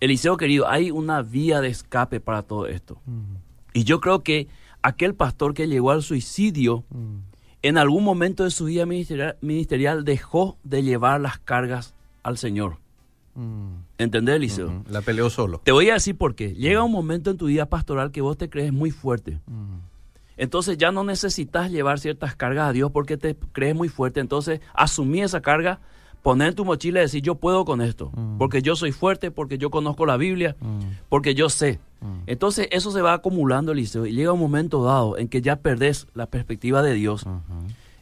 [0.00, 2.98] Eliseo querido, hay una vía de escape para todo esto.
[3.06, 3.36] Mm,
[3.74, 4.48] Y yo creo que
[4.82, 6.84] aquel pastor que llegó al suicidio.
[7.62, 12.76] En algún momento de su vida ministerial, ministerial dejó de llevar las cargas al Señor.
[13.34, 13.76] Mm.
[13.98, 14.84] ¿Entendés, Eliseo?
[14.90, 15.60] La peleó solo.
[15.64, 16.54] Te voy a decir por qué.
[16.54, 19.40] Llega un momento en tu vida pastoral que vos te crees muy fuerte.
[19.46, 19.78] Mm.
[20.36, 24.20] Entonces ya no necesitas llevar ciertas cargas a Dios porque te crees muy fuerte.
[24.20, 25.80] Entonces asumí esa carga,
[26.22, 28.10] poner en tu mochila y decir yo puedo con esto.
[28.14, 28.38] Mm.
[28.38, 30.80] Porque yo soy fuerte, porque yo conozco la Biblia, Mm.
[31.08, 31.80] porque yo sé.
[32.00, 32.06] Mm.
[32.26, 36.06] Entonces eso se va acumulando, Eliseo, y llega un momento dado en que ya perdés
[36.14, 37.26] la perspectiva de Dios.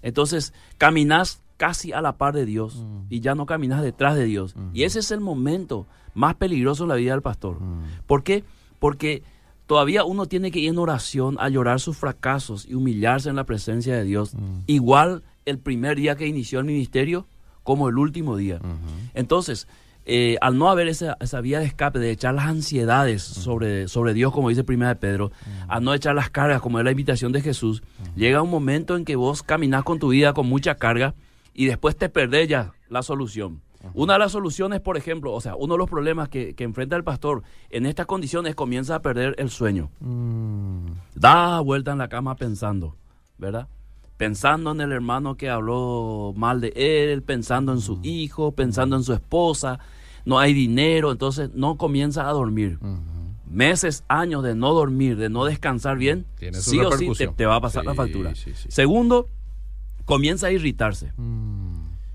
[0.03, 4.55] Entonces caminas casi a la par de Dios y ya no caminas detrás de Dios.
[4.73, 7.59] Y ese es el momento más peligroso en la vida del pastor.
[8.07, 8.45] ¿Por qué?
[8.79, 9.23] Porque
[9.67, 13.45] todavía uno tiene que ir en oración a llorar sus fracasos y humillarse en la
[13.45, 14.33] presencia de Dios.
[14.67, 17.27] Igual el primer día que inició el ministerio
[17.71, 18.59] como el último día.
[19.15, 19.69] Entonces,
[20.05, 24.13] eh, al no haber esa, esa vía de escape, de echar las ansiedades sobre, sobre
[24.13, 25.31] Dios, como dice Primera de Pedro,
[25.69, 27.85] a no echar las cargas, como es la invitación de Jesús,
[28.17, 31.15] llega un momento en que vos caminás con tu vida con mucha carga
[31.55, 33.61] y después te perdés ya la solución.
[33.95, 36.97] Una de las soluciones, por ejemplo, o sea, uno de los problemas que, que enfrenta
[36.97, 39.91] el pastor en estas condiciones comienza a perder el sueño.
[40.01, 40.87] Mm.
[41.15, 42.97] Da vuelta en la cama pensando,
[43.39, 43.69] ¿verdad?
[44.21, 49.03] Pensando en el hermano que habló mal de él, pensando en su hijo, pensando en
[49.03, 49.79] su esposa,
[50.27, 52.79] no hay dinero, entonces no comienza a dormir.
[53.51, 57.57] Meses, años de no dormir, de no descansar bien, sí o sí te, te va
[57.57, 58.35] a pasar la factura.
[58.35, 58.69] sí, sí.
[58.71, 59.27] Segundo,
[60.05, 61.15] comienza a irritarse.
[61.17, 61.71] Mm.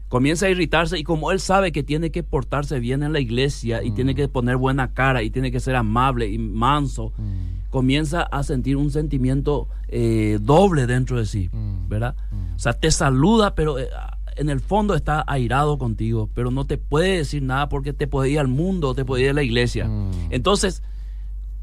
[0.08, 3.82] Comienza a irritarse y como él sabe que tiene que portarse bien en la iglesia
[3.82, 7.55] y tiene que poner buena cara y tiene que ser amable y manso, Mm.
[7.76, 11.90] Comienza a sentir un sentimiento eh, doble dentro de sí, Mm.
[11.90, 12.16] ¿verdad?
[12.32, 12.56] Mm.
[12.56, 13.90] O sea, te saluda, pero eh,
[14.38, 18.30] en el fondo está airado contigo, pero no te puede decir nada porque te puede
[18.30, 19.90] ir al mundo, te puede ir a la iglesia.
[19.90, 20.12] Mm.
[20.30, 20.84] Entonces,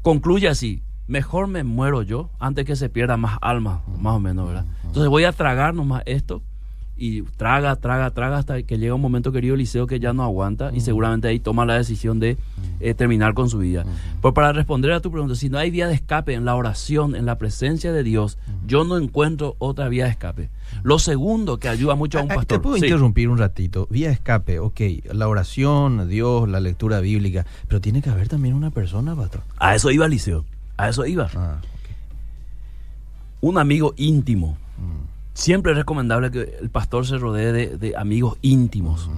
[0.03, 4.45] concluye así, mejor me muero yo antes que se pierda más alma, más o menos,
[4.45, 4.65] ¿verdad?
[4.83, 6.43] Entonces voy a tragar nomás esto
[6.95, 10.71] y traga, traga, traga hasta que llega un momento, querido Eliseo, que ya no aguanta
[10.73, 12.37] y seguramente ahí toma la decisión de
[12.79, 13.83] eh, terminar con su vida.
[14.21, 17.15] Pues para responder a tu pregunta, si no hay vía de escape en la oración,
[17.15, 20.49] en la presencia de Dios, yo no encuentro otra vía de escape.
[20.83, 22.57] Lo segundo que ayuda mucho a un Ah, ah, pastor.
[22.59, 22.85] Te puedo Sí.
[22.85, 23.87] interrumpir un ratito.
[23.89, 24.81] Vía escape, ok.
[25.13, 27.45] La oración, Dios, la lectura bíblica.
[27.67, 29.41] Pero tiene que haber también una persona, pastor.
[29.57, 30.45] A eso iba Eliseo,
[30.77, 31.27] a eso iba.
[31.35, 31.57] Ah,
[33.41, 34.57] Un amigo íntimo.
[34.77, 35.12] Mm.
[35.33, 39.09] Siempre es recomendable que el pastor se rodee de, de amigos íntimos.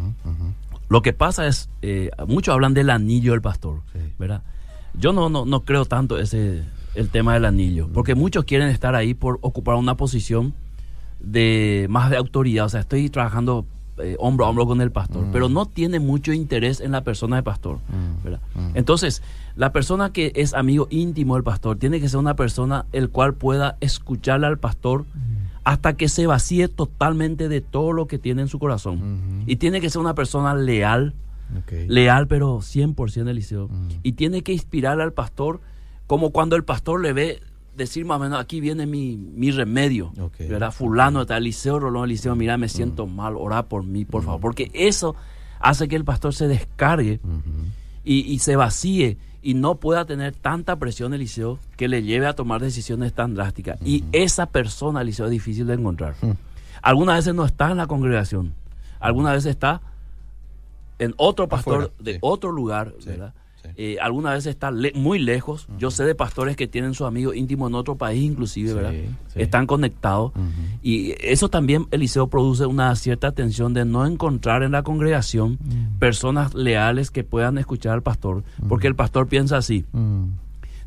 [0.88, 4.00] Lo que pasa es, eh, muchos hablan del anillo del pastor, Sí.
[4.20, 4.42] ¿verdad?
[4.98, 8.96] Yo no, no, no creo tanto ese el tema del anillo, porque muchos quieren estar
[8.96, 10.54] ahí por ocupar una posición
[11.20, 13.66] de más de autoridad, o sea, estoy trabajando
[13.98, 17.36] eh, hombro a hombro con el pastor, pero no tiene mucho interés en la persona
[17.38, 18.24] del pastor, Mm.
[18.24, 18.40] ¿verdad?
[18.74, 19.22] Entonces,
[19.58, 23.34] la persona que es amigo íntimo del pastor tiene que ser una persona el cual
[23.34, 25.06] pueda escucharle al pastor
[25.66, 29.44] hasta que se vacíe totalmente de todo lo que tiene en su corazón.
[29.48, 31.16] Y tiene que ser una persona leal,
[31.88, 33.70] leal pero 100% Eliseo.
[34.04, 35.60] Y tiene que inspirarle al pastor
[36.06, 37.42] como cuando el pastor le ve
[37.76, 40.14] decir más o menos, aquí viene mi, mi remedio.
[40.22, 40.40] Ok.
[40.40, 40.50] Mm.
[40.50, 40.72] ¿verdad?
[40.72, 44.40] Fulano está, Eliseo, Rolón, Eliseo, mira, me siento mal, orá por mí, por favor.
[44.40, 45.16] Porque eso
[45.60, 47.20] hace que el pastor se descargue
[48.04, 52.62] y se vacíe y no pueda tener tanta presión, Eliseo, que le lleve a tomar
[52.62, 53.80] decisiones tan drásticas.
[53.86, 56.16] Y esa persona, Eliseo, es difícil de encontrar.
[56.82, 58.56] Algunas veces no está en la congregación,
[59.00, 59.82] algunas veces está
[60.98, 62.18] en otro pastor Afuera, de sí.
[62.22, 63.36] otro lugar, Sí, ¿verdad?
[63.78, 65.68] Eh, algunas veces está le- muy lejos.
[65.78, 68.92] Yo sé de pastores que tienen sus amigos íntimos en otro país, inclusive, Sí, ¿verdad?
[68.92, 69.42] sí.
[69.42, 70.32] Están conectados.
[70.82, 75.58] Y eso también, Eliseo, produce una cierta tensión de no encontrar en la congregación
[76.00, 78.44] personas leales que puedan escuchar al pastor.
[78.70, 79.86] Porque el pastor piensa así,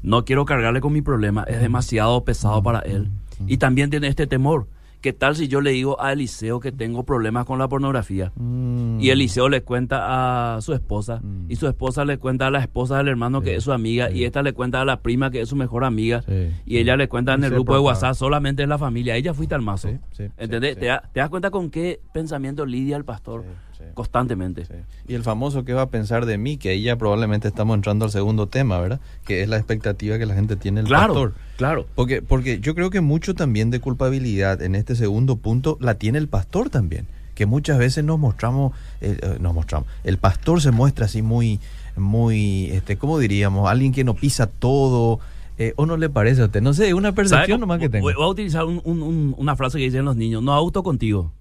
[0.03, 3.09] no quiero cargarle con mi problema, es demasiado pesado para él.
[3.46, 4.66] Y también tiene este temor.
[5.01, 8.33] ¿Qué tal si yo le digo a Eliseo que tengo problemas con la pornografía?
[8.35, 8.99] Mm.
[9.01, 11.49] Y Eliseo le cuenta a su esposa, Mm.
[11.51, 14.19] y su esposa le cuenta a la esposa del hermano que es su amiga, sí.
[14.19, 16.97] y esta le cuenta a la prima que es su mejor amiga, Sí, y ella
[16.97, 17.81] le cuenta en el grupo de.
[17.81, 19.89] WhatsApp, solamente es la familia, ella fuiste al mazo.
[20.37, 20.77] ¿Entendés?
[20.77, 23.45] ¿Te, da- te das cuenta con qué pensamiento lidia el pastor
[23.79, 24.64] Sí, constantemente?
[24.64, 24.73] Sí.
[25.07, 28.05] Y el famoso que va a pensar de mí, que ahí ya probablemente estamos entrando
[28.05, 29.01] al segundo tema, ¿verdad?
[29.25, 31.35] Que es la expectativa que la gente tiene del Claro, pastor.
[31.57, 31.87] claro.
[31.95, 36.19] Porque, porque yo creo que mucho también de culpabilidad en este segundo punto la tiene
[36.19, 37.07] el pastor también.
[37.37, 41.61] Que muchas veces nos mostramos, eh, eh, nos mostramos, el pastor se muestra así muy,
[41.97, 43.69] muy, este, ¿cómo diríamos?
[43.71, 45.21] Alguien que no pisa todo,
[45.57, 46.62] eh, o no le parece a usted.
[46.62, 48.05] No sé, una ¿Sabe percepción nomás que tengo.
[48.05, 50.83] Voy voy a utilizar un- un- un- una frase que dicen los niños, no auto
[50.83, 51.33] contigo.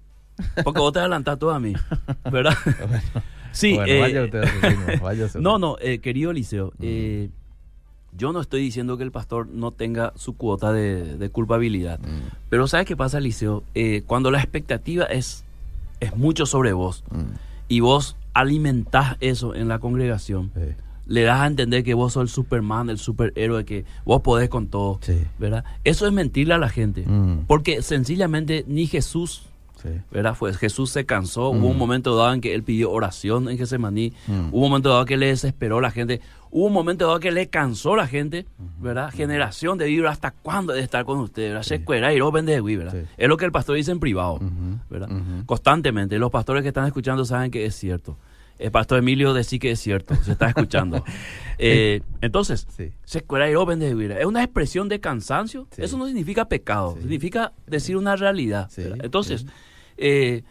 [0.64, 1.74] Porque vos te adelantás todo a mí,
[2.30, 2.54] ¿verdad?
[3.52, 5.40] sí, Bueno, eh, vaya usted, asesino, vaya usted.
[5.40, 7.30] no, no, eh, querido Eliseo, eh,
[8.16, 12.00] yo no estoy diciendo que el pastor no tenga su cuota de, de culpabilidad.
[12.00, 13.62] Mm, Pero ¿sabes qué pasa, Eliseo?
[13.74, 15.44] Eh, cuando la expectativa es,
[16.00, 17.22] es mucho sobre vos mm,
[17.68, 20.74] y vos alimentás eso en la congregación, sí,
[21.06, 24.68] le das a entender que vos sos el Superman, el superhéroe, que vos podés con
[24.68, 25.64] todo, sí, ¿verdad?
[25.84, 27.04] Eso es mentirle a la gente.
[27.06, 27.44] Mm.
[27.46, 29.46] Porque sencillamente ni Jesús,
[29.82, 29.88] sí.
[30.10, 30.36] ¿verdad?
[30.38, 31.52] Pues Jesús se cansó.
[31.52, 31.58] Mm.
[31.58, 34.12] Hubo un momento dado en que él pidió oración en Getsemaní.
[34.26, 34.48] Mm.
[34.52, 36.20] Hubo un momento dado que le desesperó la gente.
[36.50, 38.46] Hubo un momento dado que le cansó la gente,
[38.80, 39.10] ¿verdad?
[39.12, 41.62] Generación de vivir hasta cuándo de estar con ustedes, ¿verdad?
[41.62, 41.68] Sí.
[41.68, 42.92] Se y de ¿verdad?
[42.92, 43.06] Sí.
[43.16, 44.40] Es lo que el pastor dice en privado,
[44.88, 45.08] ¿verdad?
[45.44, 46.18] Constantemente.
[46.18, 48.16] Los pastores que están escuchando saben que es cierto.
[48.58, 51.04] El pastor Emilio decía que es cierto, se está escuchando.
[51.60, 52.92] Eh, entonces, Sí.
[53.04, 54.20] se escuela y open de ¿verdad?
[54.20, 55.66] Es una expresión de cansancio.
[55.72, 55.82] Sí.
[55.82, 57.00] Eso no significa pecado, Sí.
[57.00, 58.70] significa decir una realidad.
[59.02, 59.44] Entonces,
[59.96, 60.44] eh,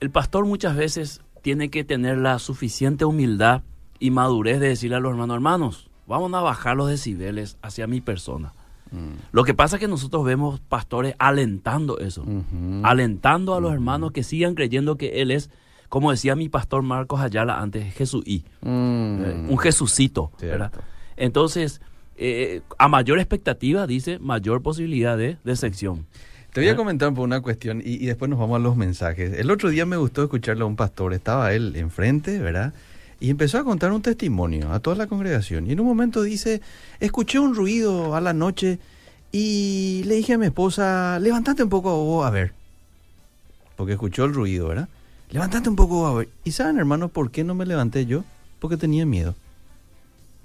[0.00, 3.62] el pastor muchas veces tiene que tener la suficiente humildad
[4.00, 8.00] y madurez de decirle a los hermanos, hermanos, vamos a bajar los decibeles hacia mi
[8.00, 8.52] persona.
[8.90, 9.20] Mm.
[9.30, 12.24] Lo que pasa es que nosotros vemos pastores alentando eso,
[12.82, 15.48] alentando a los hermanos que sigan creyendo que Él es,
[15.90, 19.50] como decía mi pastor Marcos Ayala antes, Jesús y Mm.
[19.50, 20.30] un Jesucito.
[20.40, 20.72] ¿verdad?
[21.18, 21.82] Entonces,
[22.16, 26.06] eh, a mayor expectativa, dice, mayor posibilidad de decepción.
[26.52, 26.76] Te voy a ¿Eh?
[26.76, 29.38] comentar por una cuestión y, y después nos vamos a los mensajes.
[29.38, 32.72] El otro día me gustó escucharle a un pastor, estaba él enfrente, ¿verdad?
[33.20, 35.66] Y empezó a contar un testimonio a toda la congregación.
[35.66, 36.60] Y en un momento dice,
[37.00, 38.78] escuché un ruido a la noche
[39.30, 42.52] y le dije a mi esposa, levántate un poco vos a ver.
[43.76, 44.88] Porque escuchó el ruido, ¿verdad?
[45.30, 46.22] Levántate un poco.
[46.44, 48.24] ¿Y saben, hermanos, por qué no me levanté yo?
[48.58, 49.34] Porque tenía miedo.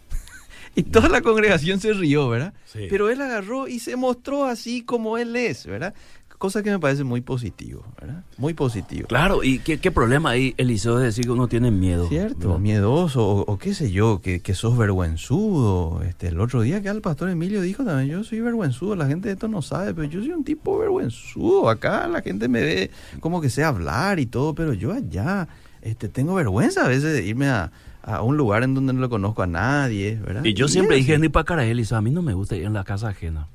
[0.78, 2.54] Y toda la congregación se rió, ¿verdad?
[2.66, 2.88] Sí.
[2.90, 5.94] Pero él agarró y se mostró así como él es, ¿verdad?
[6.38, 8.24] Cosa que me parece muy positivo, ¿verdad?
[8.38, 9.08] Muy positivo.
[9.08, 12.08] Claro, ¿y qué, qué problema hay, Eliseo, de decir que uno tiene miedo?
[12.10, 12.60] Cierto, ¿verdad?
[12.60, 16.04] miedoso, o, o qué sé yo, que, que sos vergüenzudo.
[16.04, 19.30] Este, el otro día que el pastor Emilio dijo también, yo soy vergüenzudo, la gente
[19.30, 21.70] de esto no sabe, pero yo soy un tipo vergüenzudo.
[21.70, 25.48] Acá la gente me ve como que sé hablar y todo, pero yo allá
[25.82, 27.72] este, tengo vergüenza a veces de irme a,
[28.04, 30.44] a un lugar en donde no lo conozco a nadie, ¿verdad?
[30.44, 32.74] Y yo siempre dije, ni para cara Eliseo, a mí no me gusta ir en
[32.74, 33.48] la casa ajena.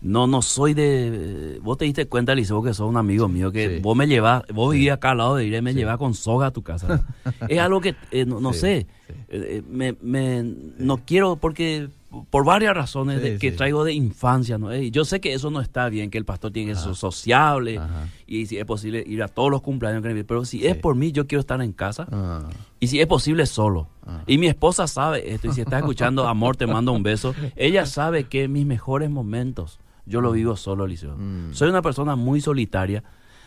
[0.00, 1.58] No, no soy de...
[1.62, 3.82] Vos te diste cuenta, Eliseo, que sos un amigo mío, que Sí.
[3.82, 6.46] vos me llevás, vos vivías acá al lado de ir y me llevás con soga
[6.46, 7.04] a tu casa.
[7.48, 9.12] es algo que, eh, no, no Sí, sé, sí.
[9.28, 10.42] eh, eh, me, me-
[10.78, 11.88] no quiero porque...
[12.30, 13.56] Por varias razones Sí, de- que sí.
[13.58, 14.72] traigo de infancia, ¿no?
[14.72, 17.76] Eh, yo sé que eso no está bien, que el pastor tiene que ser sociable
[17.76, 18.08] Ajá.
[18.26, 20.66] y si es posible ir a todos los cumpleaños, pero si Sí.
[20.66, 22.44] es por mí, yo quiero estar en casa Ah,
[22.80, 23.88] y si es posible, solo.
[24.06, 24.22] Ah.
[24.26, 25.48] Y mi esposa sabe esto.
[25.48, 27.34] Y si está escuchando, amor, te mando un beso.
[27.56, 31.16] Ella sabe que mis mejores momentos yo lo vivo solo, Eliseo.
[31.16, 31.52] Mm.
[31.52, 33.02] Soy una persona muy solitaria.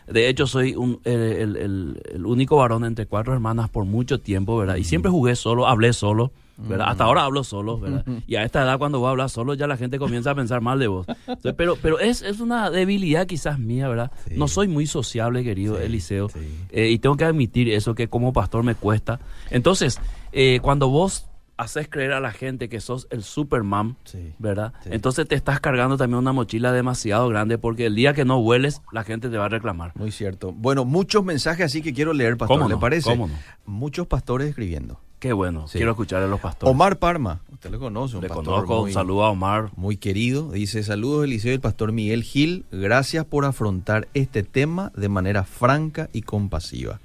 [0.07, 4.19] De hecho, soy un- el, el- el- el único varón entre cuatro hermanas por mucho
[4.19, 4.75] tiempo, ¿verdad?
[4.77, 6.87] Y siempre jugué solo, hablé solo, ¿verdad?
[6.89, 8.03] Hasta ahora hablo solo, ¿verdad?
[8.27, 10.59] Y a esta edad, cuando voy a hablar solo, ya la gente comienza a pensar
[10.59, 11.05] mal de vos.
[11.07, 14.11] Entonces, pero pero es, es una debilidad quizás mía, ¿verdad?
[14.27, 14.33] Sí.
[14.37, 16.29] No soy muy sociable, querido Sí, Eliseo.
[16.29, 16.39] sí.
[16.71, 19.19] Eh, y tengo que admitir eso que como pastor me cuesta.
[19.51, 19.99] Entonces,
[20.33, 21.25] eh, cuando vos
[21.57, 24.33] haces creer a la gente que sos el Superman, sí.
[24.39, 24.73] ¿verdad?
[24.83, 24.89] Sí.
[24.93, 28.81] Entonces te estás cargando también una mochila demasiado grande porque el día que no hueles,
[28.91, 29.91] la gente te va a reclamar.
[29.95, 30.51] Muy cierto.
[30.53, 33.09] Bueno, muchos mensajes así que quiero leer, pastor, ¿Cómo ¿le parece?
[33.09, 33.33] ¿Cómo no?
[33.65, 34.99] Muchos pastores escribiendo.
[35.19, 35.77] Qué bueno, Sí.
[35.77, 36.71] quiero escuchar a los pastores.
[36.73, 39.69] Omar Parma, usted lo conoce, un Le pastor conozco, muy, un saludo a Omar.
[39.75, 40.49] muy querido.
[40.51, 42.65] Dice, saludos Eliseo y el pastor Miguel Gil.
[42.71, 46.99] Gracias por afrontar este tema de manera franca y compasiva.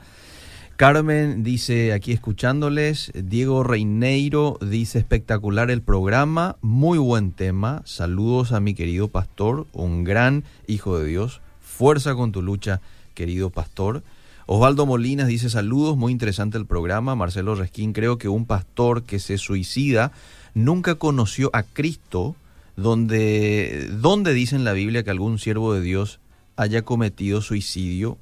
[0.76, 8.60] Carmen dice, aquí escuchándoles, Diego Reineiro dice, espectacular el programa, muy buen tema, saludos a
[8.60, 12.82] mi querido pastor, un gran hijo de Dios, fuerza con tu lucha,
[13.14, 14.02] querido pastor.
[14.44, 19.18] Osvaldo Molinas dice, saludos, muy interesante el programa, Marcelo Resquín, creo que un pastor que
[19.18, 20.12] se suicida
[20.52, 22.36] nunca conoció a Cristo,
[22.76, 26.20] donde, donde dice en la Biblia que algún siervo de Dios
[26.54, 28.18] haya cometido suicidio.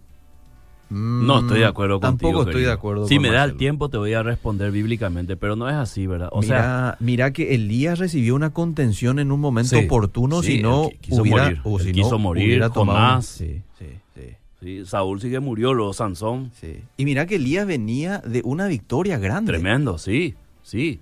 [0.91, 2.29] No estoy de acuerdo contigo.
[2.31, 2.69] Tampoco estoy querido.
[2.71, 5.69] de acuerdo Si con me da el tiempo, te voy a responder bíblicamente, pero no
[5.69, 6.29] es así, ¿verdad?
[6.33, 10.57] O mira, sea, mira que Elías recibió una contención en un momento Sí, oportuno, sí,
[10.57, 13.27] si no quiso hubiera, morir, o si quiso no, morir, Jonás.
[13.27, 14.23] Sí, sí, sí,
[14.61, 16.51] sí, Saúl sí que murió, luego Sansón.
[16.61, 16.77] sí.
[16.97, 19.53] Y mira que Elías venía de una victoria grande.
[19.53, 21.01] Tremendo, sí, sí.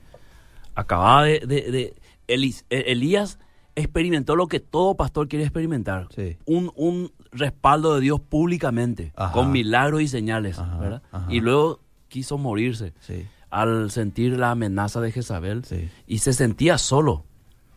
[0.75, 1.41] Acababa de...
[1.41, 1.95] de- de-
[2.29, 3.39] eh, Elías
[3.75, 6.09] experimentó lo que todo pastor quiere experimentar.
[6.15, 6.37] Sí.
[6.47, 9.33] Un, un respaldo de Dios públicamente, Ajá.
[9.33, 11.03] con milagros y señales, Ajá, ¿verdad?
[11.11, 11.27] ajá.
[11.33, 15.89] Y luego quiso morirse Sí, al sentir la amenaza de Jezabel sí.
[16.07, 17.25] y se sentía solo.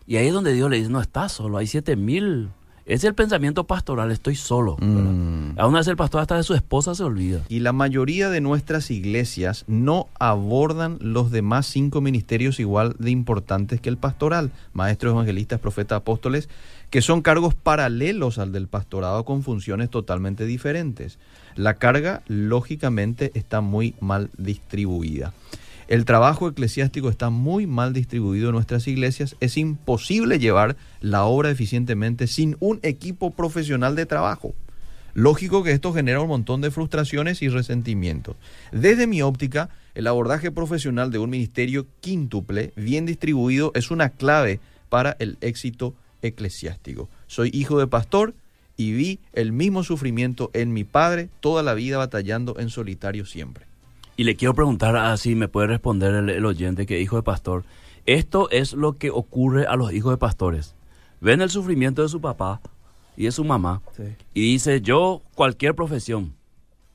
[0.07, 2.49] Y ahí es donde Dios le dice, no estás solo, hay siete mil.
[2.85, 4.77] Es el pensamiento pastoral, estoy solo.
[4.79, 5.57] Mm.
[5.57, 7.41] Aún así el pastor hasta de su esposa se olvida.
[7.49, 13.81] Y la mayoría de nuestras iglesias no abordan los demás cinco ministerios igual de importantes
[13.81, 16.47] que el pastoral, maestros, evangelistas, profetas, apóstoles,
[16.95, 21.19] que son cargos paralelos al del pastorado con funciones totalmente diferentes.
[21.57, 25.33] La carga, lógicamente, está muy mal distribuida.
[25.89, 29.35] El trabajo eclesiástico está muy mal distribuido en nuestras iglesias.
[29.41, 34.55] Es imposible llevar la obra eficientemente sin un equipo profesional de trabajo.
[35.13, 38.37] Lógico que esto genera un montón de frustraciones y resentimientos.
[38.71, 44.61] Desde mi óptica, el abordaje profesional de un ministerio quíntuple, bien distribuido, es una clave
[44.87, 45.93] para el éxito
[46.27, 47.09] eclesiástico.
[47.27, 48.33] Soy hijo de pastor
[48.77, 53.65] y vi el mismo sufrimiento en mi padre, toda la vida batallando en solitario siempre.
[54.17, 57.23] Y le quiero preguntar así me puede responder el, el oyente que es hijo de
[57.23, 57.63] pastor.
[58.05, 60.75] Esto es lo que ocurre a los hijos de pastores.
[61.21, 62.61] Ven el sufrimiento de su papá
[63.17, 63.81] y de su mamá
[64.33, 66.33] y dice, yo cualquier profesión,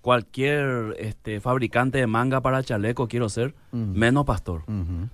[0.03, 4.63] cualquier este, fabricante de manga para chaleco quiero ser, menos pastor.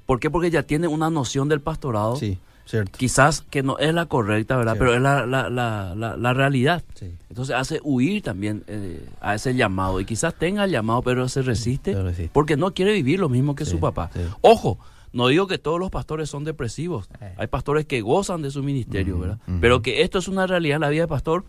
[0.04, 0.30] ¿Por qué?
[0.30, 2.92] Porque ya tiene una noción del pastorado, Sí, cierto.
[2.98, 4.76] quizás que no es la correcta, ¿verdad?
[4.78, 6.82] Pero es la, la, la, la, la realidad.
[6.94, 7.10] Sí.
[7.30, 10.00] Entonces hace huir también eh, a ese llamado.
[10.00, 12.30] Y quizás tenga el llamado, pero se resiste, Se resiste.
[12.32, 14.10] porque no quiere vivir lo mismo que Sí, su papá.
[14.12, 14.20] sí.
[14.42, 14.78] Ojo,
[15.12, 17.08] no digo que todos los pastores son depresivos.
[17.20, 17.34] Eh.
[17.38, 19.38] Hay pastores que gozan de su ministerio, ¿verdad?
[19.60, 21.44] Pero que esto es una realidad en la vida de pastor,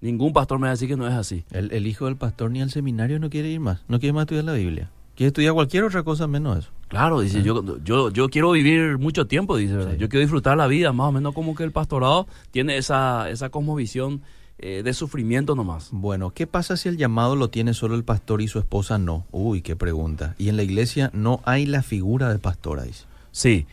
[0.00, 1.44] ningún pastor me va a decir que no es así.
[1.50, 4.22] El, el hijo del pastor ni al seminario no quiere ir más, no quiere más
[4.22, 4.90] estudiar la Biblia.
[5.14, 6.70] Quiere estudiar cualquier otra cosa menos eso.
[6.92, 9.92] Claro, dice, yo, yo, yo quiero vivir mucho tiempo, dice, ¿verdad?
[9.92, 9.96] Sí.
[9.98, 13.48] Yo quiero disfrutar la vida, más o menos como que el pastorado tiene esa, esa
[13.48, 14.20] cosmovisión
[14.58, 15.88] eh, de sufrimiento nomás.
[15.90, 19.24] Bueno, ¿qué pasa si el llamado lo tiene solo el pastor y su esposa no?
[19.30, 20.34] Uy, qué pregunta.
[20.36, 22.92] Y en la iglesia no hay la figura de pastor ahí.
[23.30, 23.64] Sí,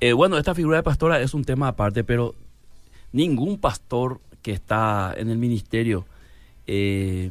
[0.00, 2.34] Eh, bueno, esta figura de pastora es un tema aparte, pero
[3.12, 6.04] ningún pastor que está en el ministerio
[6.66, 7.30] eh,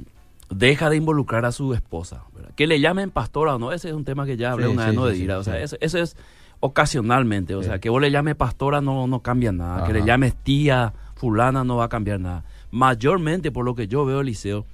[0.49, 2.23] deja de involucrar a su esposa.
[2.33, 2.51] ¿verdad?
[2.55, 4.83] Que le llamen pastora o no, ese es un tema que ya hablé Sí, una
[4.83, 5.37] sí, vez, no de sí, ira.
[5.39, 6.15] O sea, eso, eso es
[6.59, 7.55] ocasionalmente.
[7.55, 9.85] O sea, que vos le llames pastora no, no cambia nada.
[9.85, 12.43] Que le llames tía, fulana, no va a cambiar nada.
[12.71, 14.65] Mayormente, por lo que yo veo, Eliseo,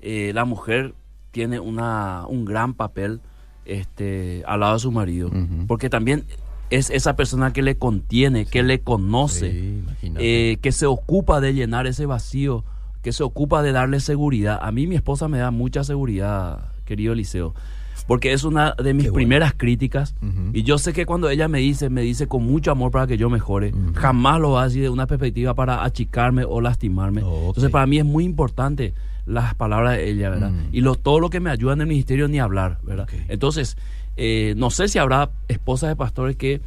[0.00, 0.94] eh, la mujer
[1.30, 3.20] tiene una, un gran papel
[3.64, 5.30] este, al lado de su marido.
[5.66, 6.24] Porque también
[6.70, 11.86] es esa persona que le contiene, que le conoce, eh, que se ocupa de llenar
[11.86, 12.64] ese vacío,
[13.08, 14.58] que se ocupa de darle seguridad.
[14.60, 17.54] A mí mi esposa me da mucha seguridad, querido Eliseo,
[18.06, 19.14] porque es una de mis Qué bueno.
[19.14, 20.14] primeras críticas
[20.52, 23.16] y yo sé que cuando ella me dice, me dice con mucho amor para que
[23.16, 27.22] yo mejore, jamás lo decir de una perspectiva para achicarme o lastimarme.
[27.22, 28.92] Entonces para mí es muy importante
[29.24, 30.50] las palabras de ella, ¿verdad?
[30.50, 30.68] Mm.
[30.72, 33.08] Y lo, todo lo que me ayuda en el ministerio ni hablar, ¿verdad?
[33.28, 33.78] Entonces,
[34.18, 36.60] eh, no sé si habrá esposas de pastores que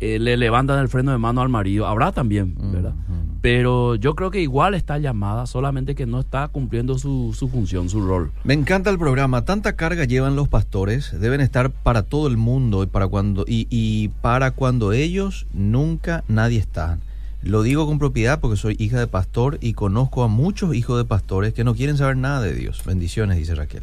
[0.00, 2.94] eh, le levantan el freno de mano al marido, habrá también, ¿verdad?
[3.40, 7.90] Pero yo creo que igual está llamada, solamente que no está cumpliendo su, su función,
[7.90, 8.32] su rol.
[8.42, 9.44] Me encanta el programa.
[9.44, 11.18] Tanta carga llevan los pastores.
[11.20, 16.24] Deben estar para todo el mundo y para cuando y, y para cuando ellos nunca
[16.26, 16.98] nadie está.
[17.42, 21.04] Lo digo con propiedad porque soy hija de pastor y conozco a muchos hijos de
[21.04, 22.82] pastores que no quieren saber nada de Dios.
[22.86, 23.82] Bendiciones, dice Raquel.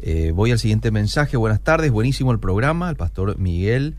[0.00, 1.36] Eh, voy al siguiente mensaje.
[1.36, 2.88] Buenas tardes, buenísimo el programa.
[2.88, 3.96] El pastor Miguel.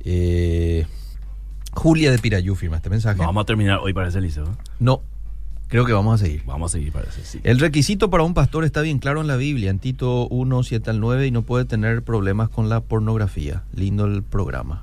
[0.00, 0.86] Eh,
[1.72, 3.18] Julia de Pirayú firma este mensaje.
[3.18, 4.44] No, vamos a terminar hoy, parece, Eliseo.
[4.44, 4.48] ¿eh?
[4.80, 5.02] No,
[5.68, 6.42] creo que vamos a seguir.
[6.46, 7.40] Vamos a seguir, parece, sí.
[7.44, 10.90] El requisito para un pastor está bien claro en la Biblia, en Tito 1, 7
[10.90, 13.64] al 9, y no puede tener problemas con la pornografía.
[13.72, 14.82] Lindo el programa.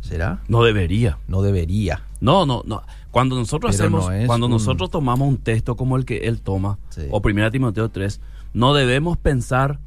[0.00, 0.40] ¿Será?
[0.46, 1.18] No debería.
[1.26, 2.02] No debería.
[2.20, 2.82] No, no, no.
[3.10, 6.40] Cuando nosotros Pero hacemos, no cuando un- nosotros tomamos un texto como el que él
[6.42, 7.02] toma, Sí.
[7.10, 8.20] o 1 Timoteo 3,
[8.52, 9.80] no debemos pensar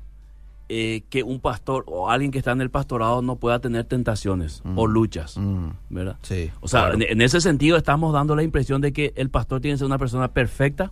[0.69, 4.61] eh, que un pastor o alguien que está en el pastorado no pueda tener tentaciones
[4.63, 4.77] Mm.
[4.77, 6.17] o luchas, Mm, ¿verdad?
[6.21, 6.51] sí.
[6.61, 6.95] O sea, claro.
[6.95, 9.87] en, en ese sentido estamos dando la impresión de que el pastor tiene que ser
[9.87, 10.91] una persona perfecta,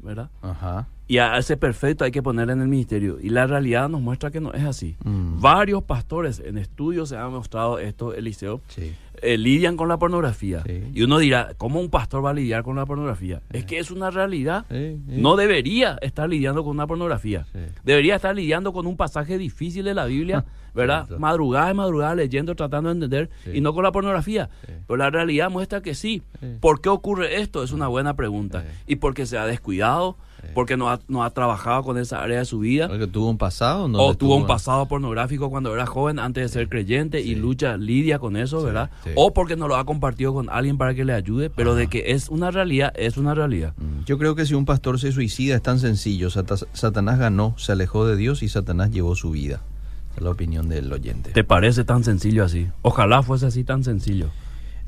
[0.00, 0.28] ¿verdad?
[0.42, 0.88] Ajá.
[1.08, 3.18] Y a ese perfecto hay que ponerle en el ministerio.
[3.22, 4.96] Y la realidad nos muestra que no es así.
[5.04, 8.92] Mm, Varios pastores en estudios se han mostrado esto, Eliseo, sí.
[9.22, 10.62] Eh, lidian con la pornografía.
[10.66, 10.82] Sí.
[10.94, 13.42] Y uno dirá, ¿cómo un pastor va a lidiar con la pornografía?
[13.52, 14.64] Es que es una realidad.
[14.70, 14.98] Sí.
[15.06, 17.46] No debería estar lidiando con una pornografía.
[17.84, 20.44] Debería estar lidiando con un pasaje difícil de la Biblia,
[20.74, 21.08] ¿verdad?
[21.18, 24.48] Madrugada y madrugada leyendo, tratando de entender, y no con la pornografía.
[24.86, 26.22] Pero la realidad muestra que sí.
[26.60, 27.62] ¿Por qué ocurre esto?
[27.62, 28.64] Es una buena pregunta.
[28.86, 30.16] Y porque se ha descuidado,
[30.54, 32.88] porque no ha, no ha trabajado con esa área de su vida.
[32.88, 33.84] Porque tuvo un pasado.
[33.92, 38.18] O tuvo un pasado pornográfico cuando era joven antes de ser creyente y lucha, lidia
[38.18, 38.90] con eso, Sí, ¿verdad?
[39.06, 39.12] Sí.
[39.16, 42.12] O porque no lo ha compartido con alguien para que le ayude, pero de que
[42.12, 43.72] es una realidad, es una realidad.
[43.76, 46.30] Mm, Yo creo que si un pastor se suicida es tan sencillo.
[46.30, 49.60] Sata- Satanás ganó, se alejó de Dios y Satanás llevó su vida.
[50.10, 51.30] Esa es la opinión del oyente.
[51.32, 52.66] ¿Te parece tan sencillo así?
[52.82, 54.30] Ojalá fuese así tan sencillo.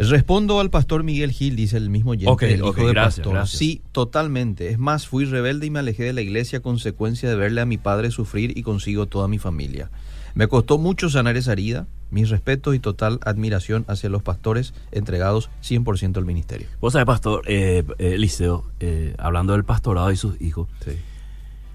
[0.01, 3.33] Respondo al pastor Miguel Gil, dice el mismo oyente, el hijo de gracias, pastor.
[3.35, 3.59] gracias.
[3.59, 4.71] Sí, totalmente.
[4.71, 7.67] Es más, fui rebelde y me alejé de la iglesia a consecuencia de verle a
[7.67, 9.91] mi padre sufrir y consigo toda mi familia.
[10.35, 11.87] Me costó mucho sanar esa herida.
[12.11, 16.67] Mis respetos y total admiración hacia los pastores entregados 100% al ministerio.
[16.81, 20.93] Vos sabés, pastor, eh, eh, Eliseo, eh, hablando del pastorado y sus hijos, Sí,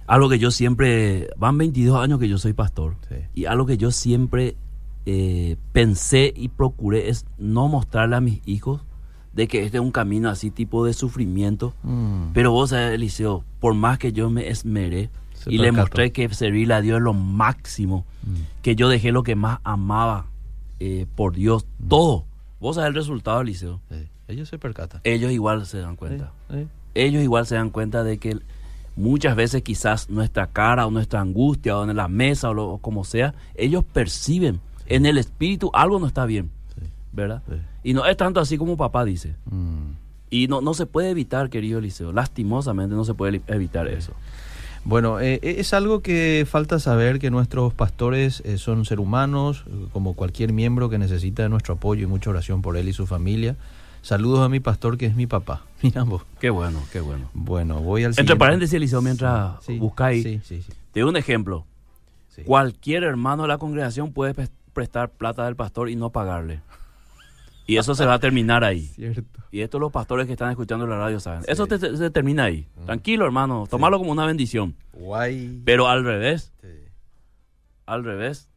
[0.08, 3.16] algo que yo siempre, van 22 años que yo soy pastor, sí.
[3.36, 4.56] y algo que yo siempre
[5.06, 8.82] eh, pensé y procuré es no mostrarle a mis hijos
[9.34, 11.74] de que este es un camino así tipo de sufrimiento.
[11.84, 15.10] Mm, Pero vos sabés, Eliseo, por más que yo me esmeré
[15.44, 18.62] Se y le mostré que servirle a Dios es lo máximo, mm.
[18.62, 20.26] que yo dejé lo que más amaba
[20.80, 22.26] eh, por Dios, todo.
[22.60, 23.80] Vos sabés el resultado, Eliseo.
[23.90, 24.08] Sí.
[24.28, 25.02] Ellos se percatan.
[25.04, 26.32] Ellos igual se dan cuenta.
[26.50, 26.68] Sí, sí.
[26.96, 28.38] Ellos igual se dan cuenta de que
[28.96, 32.78] muchas veces quizás nuestra cara o nuestra angustia o en la mesa o, lo- o
[32.78, 36.52] como sea, ellos perciben en el espíritu algo no está bien,
[37.12, 37.42] ¿verdad?
[37.84, 39.36] Y no es tanto así como papá dice.
[39.50, 39.94] Mm.
[40.30, 42.12] Y no, no se puede evitar, querido Eliseo.
[42.12, 44.14] Lastimosamente no se puede evitar eso.
[44.86, 49.72] Bueno, eh, es algo que falta saber que nuestros pastores eh, son seres humanos, eh,
[49.94, 53.08] como cualquier miembro que necesita de nuestro apoyo y mucha oración por él y su
[53.08, 53.56] familia.
[54.02, 55.62] Saludos a mi pastor que es mi papá.
[55.82, 56.24] Mira vos.
[56.40, 57.30] Qué bueno, qué bueno.
[57.34, 58.40] Bueno, voy al Entre siguiente.
[58.40, 60.74] paréntesis, Eliseo, mientras Sí, buscáis, Sí, sí, sí.
[60.92, 61.66] te doy un ejemplo.
[62.46, 66.60] Cualquier hermano de la congregación puede pres- prestar plata del pastor y no pagarle.
[67.66, 68.88] Y eso se va a terminar ahí.
[68.88, 69.42] Cierto.
[69.52, 71.44] Y esto los pastores que están escuchando la radio saben.
[71.44, 71.52] Sí.
[71.52, 72.68] Eso te- te- se termina ahí.
[72.86, 73.66] Tranquilo, hermano.
[73.70, 74.76] Tomalo como una bendición.
[74.94, 75.62] Guay.
[75.64, 76.68] Pero al revés, Sí,
[77.86, 78.50] al revés,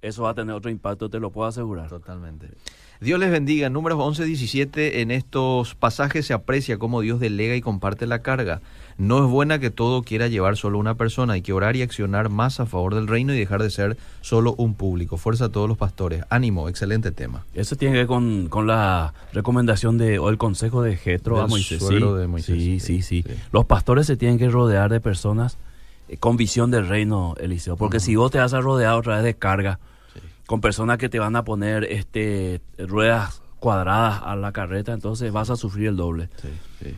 [0.00, 1.88] eso va a tener otro impacto, te lo puedo asegurar.
[1.88, 2.48] totalmente.
[3.02, 3.66] Dios les bendiga.
[3.66, 8.20] En números 11, 17, en estos pasajes se aprecia cómo Dios delega y comparte la
[8.22, 8.60] carga.
[8.96, 11.32] No es buena que todo quiera llevar solo una persona.
[11.32, 14.54] Hay que orar y accionar más a favor del reino y dejar de ser solo
[14.56, 15.16] un público.
[15.16, 16.22] Fuerza a todos los pastores.
[16.30, 17.44] Ánimo, excelente tema.
[17.54, 21.48] Eso tiene que ver con, con la recomendación de, o el consejo de Jetro a
[21.48, 21.80] Moisés.
[21.80, 22.54] suegro Sí, de Moisés.
[22.54, 23.34] Sí, Sí, sí, sí, sí.
[23.50, 25.58] Los pastores se tienen que rodear de personas
[26.08, 27.76] eh, con visión del reino, Eliseo.
[27.76, 29.80] Porque si vos te vas a rodear otra vez de carga,
[30.46, 35.50] con personas que te van a poner este ruedas cuadradas a la carreta, entonces vas
[35.50, 36.28] a sufrir el doble.
[36.40, 36.48] Sí,
[36.82, 36.96] sí.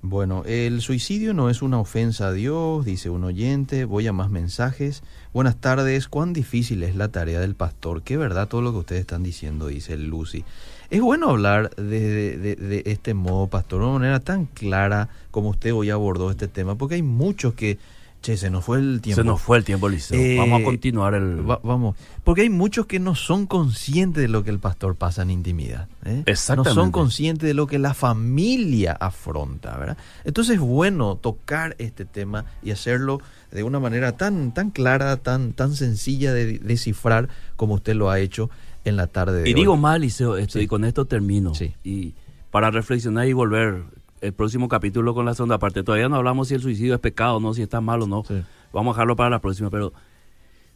[0.00, 3.84] Bueno, el suicidio no es una ofensa a Dios, dice un oyente.
[3.84, 5.02] Voy a más mensajes.
[5.34, 6.06] Buenas tardes.
[6.06, 8.02] ¿Cuán difícil es la tarea del pastor?
[8.02, 10.44] Qué verdad todo lo que ustedes están diciendo, dice Lucy.
[10.90, 15.74] Es bueno hablar de, de- este modo, pastor, de una manera tan clara como usted
[15.74, 17.78] hoy abordó este tema, porque hay muchos que,
[18.20, 19.22] che, se nos fue el tiempo.
[19.22, 20.18] Se nos fue el tiempo, Eliseo.
[20.20, 21.48] Eh, Vamos a continuar el...
[21.48, 25.22] Va- vamos, porque hay muchos que no son conscientes de lo que el pastor pasa
[25.22, 25.88] en intimidad.
[26.04, 26.22] ¿eh?
[26.26, 26.70] Exactamente.
[26.70, 29.96] No son conscientes de lo que la familia afronta, ¿verdad?
[30.24, 33.20] Entonces es bueno tocar este tema y hacerlo
[33.52, 38.18] de una manera tan, tan clara, tan, tan sencilla de descifrar como usted lo ha
[38.20, 38.50] hecho
[38.84, 39.60] en la tarde de Y hoy.
[39.60, 40.60] digo más, esto, Sí.
[40.60, 41.54] y con esto termino.
[41.54, 41.72] Sí.
[41.84, 42.14] Y
[42.50, 43.82] para reflexionar y volver
[44.20, 45.82] el próximo capítulo con la segunda parte.
[45.82, 48.24] Todavía no hablamos si el suicidio es pecado o no, si está mal o no.
[48.26, 48.42] Sí.
[48.72, 49.70] Vamos a dejarlo para la próxima.
[49.70, 49.92] Pero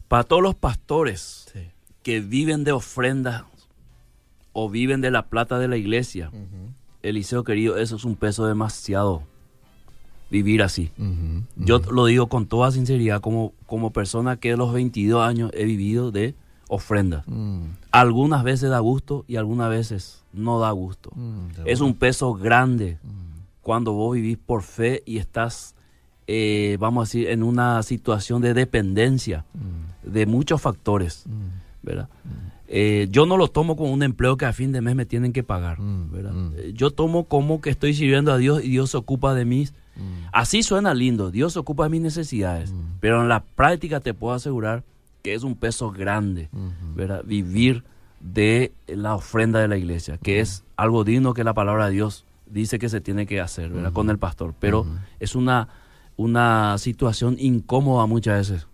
[0.07, 1.59] para todos los pastores Sí.
[2.01, 3.43] que viven de ofrendas
[4.51, 6.31] o viven de la plata de la iglesia,
[7.01, 9.23] Eliseo querido, eso es un peso demasiado
[10.29, 10.91] vivir así.
[11.55, 15.65] Yo lo digo con toda sinceridad como, como persona que a los 22 años he
[15.65, 16.35] vivido de
[16.69, 17.23] ofrendas.
[17.27, 21.11] Mm, Algunas veces da gusto y algunas veces no da gusto.
[21.13, 23.32] mm, Es un peso grande Mm,
[23.63, 25.73] cuando vos vivís por fe y estás,
[26.27, 32.09] eh, vamos a decir, en una situación de dependencia mm, de muchos factores, mm, ¿verdad?
[32.67, 35.31] Eh, yo no lo tomo como un empleo que a fin de mes me tienen
[35.33, 36.31] que pagar, Mm, ¿verdad?
[36.33, 36.51] mm.
[36.57, 39.65] Eh, Yo tomo como que estoy sirviendo a Dios y Dios se ocupa de mí.
[39.95, 40.01] mm.
[40.31, 42.97] Así suena lindo, Dios se ocupa de mis necesidades, Mm.
[42.99, 44.83] pero en la práctica te puedo asegurar
[45.23, 46.95] que es un peso grande, Ujú.
[46.95, 47.23] ¿verdad?
[47.25, 47.83] Vivir
[48.19, 52.25] de la ofrenda de la iglesia, que es algo digno que la palabra de Dios
[52.53, 53.91] dice que se tiene que hacer, ¿verdad?
[53.91, 54.85] Con el pastor, pero
[55.19, 55.67] es una,
[56.15, 58.67] una situación incómoda muchas veces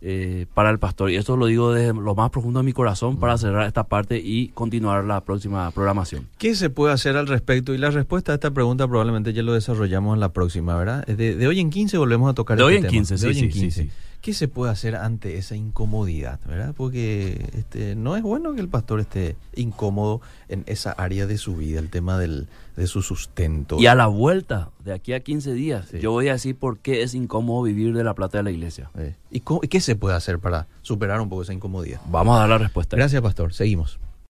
[0.00, 1.10] eh, para el pastor.
[1.10, 4.18] Y esto lo digo desde lo más profundo de mi corazón para cerrar esta parte
[4.18, 6.28] y continuar la próxima programación.
[6.36, 7.72] ¿Qué se puede hacer al respecto?
[7.72, 11.06] Y la respuesta a esta pregunta probablemente ya lo desarrollamos en la próxima, ¿verdad?
[11.06, 12.90] De, de hoy en 15 volvemos a tocar De este hoy en tema.
[12.90, 13.82] 15, de sí, hoy en sí, sí, 15.
[13.84, 13.90] sí.
[14.24, 16.72] ¿Qué se puede hacer ante esa incomodidad, verdad?
[16.74, 21.56] Porque este, no es bueno que el pastor esté incómodo en esa área de su
[21.56, 23.76] vida, el tema del, de su sustento.
[23.78, 25.98] Y a la vuelta de aquí a 15 días, Sí.
[25.98, 28.90] yo voy a decir por qué es incómodo vivir de la plata de la iglesia.
[29.30, 32.00] ¿Y cómo- y qué se puede hacer para superar un poco esa incomodidad?
[32.06, 32.96] Vamos a dar la respuesta.
[32.96, 33.52] Gracias, pastor.
[33.52, 33.98] Seguimos.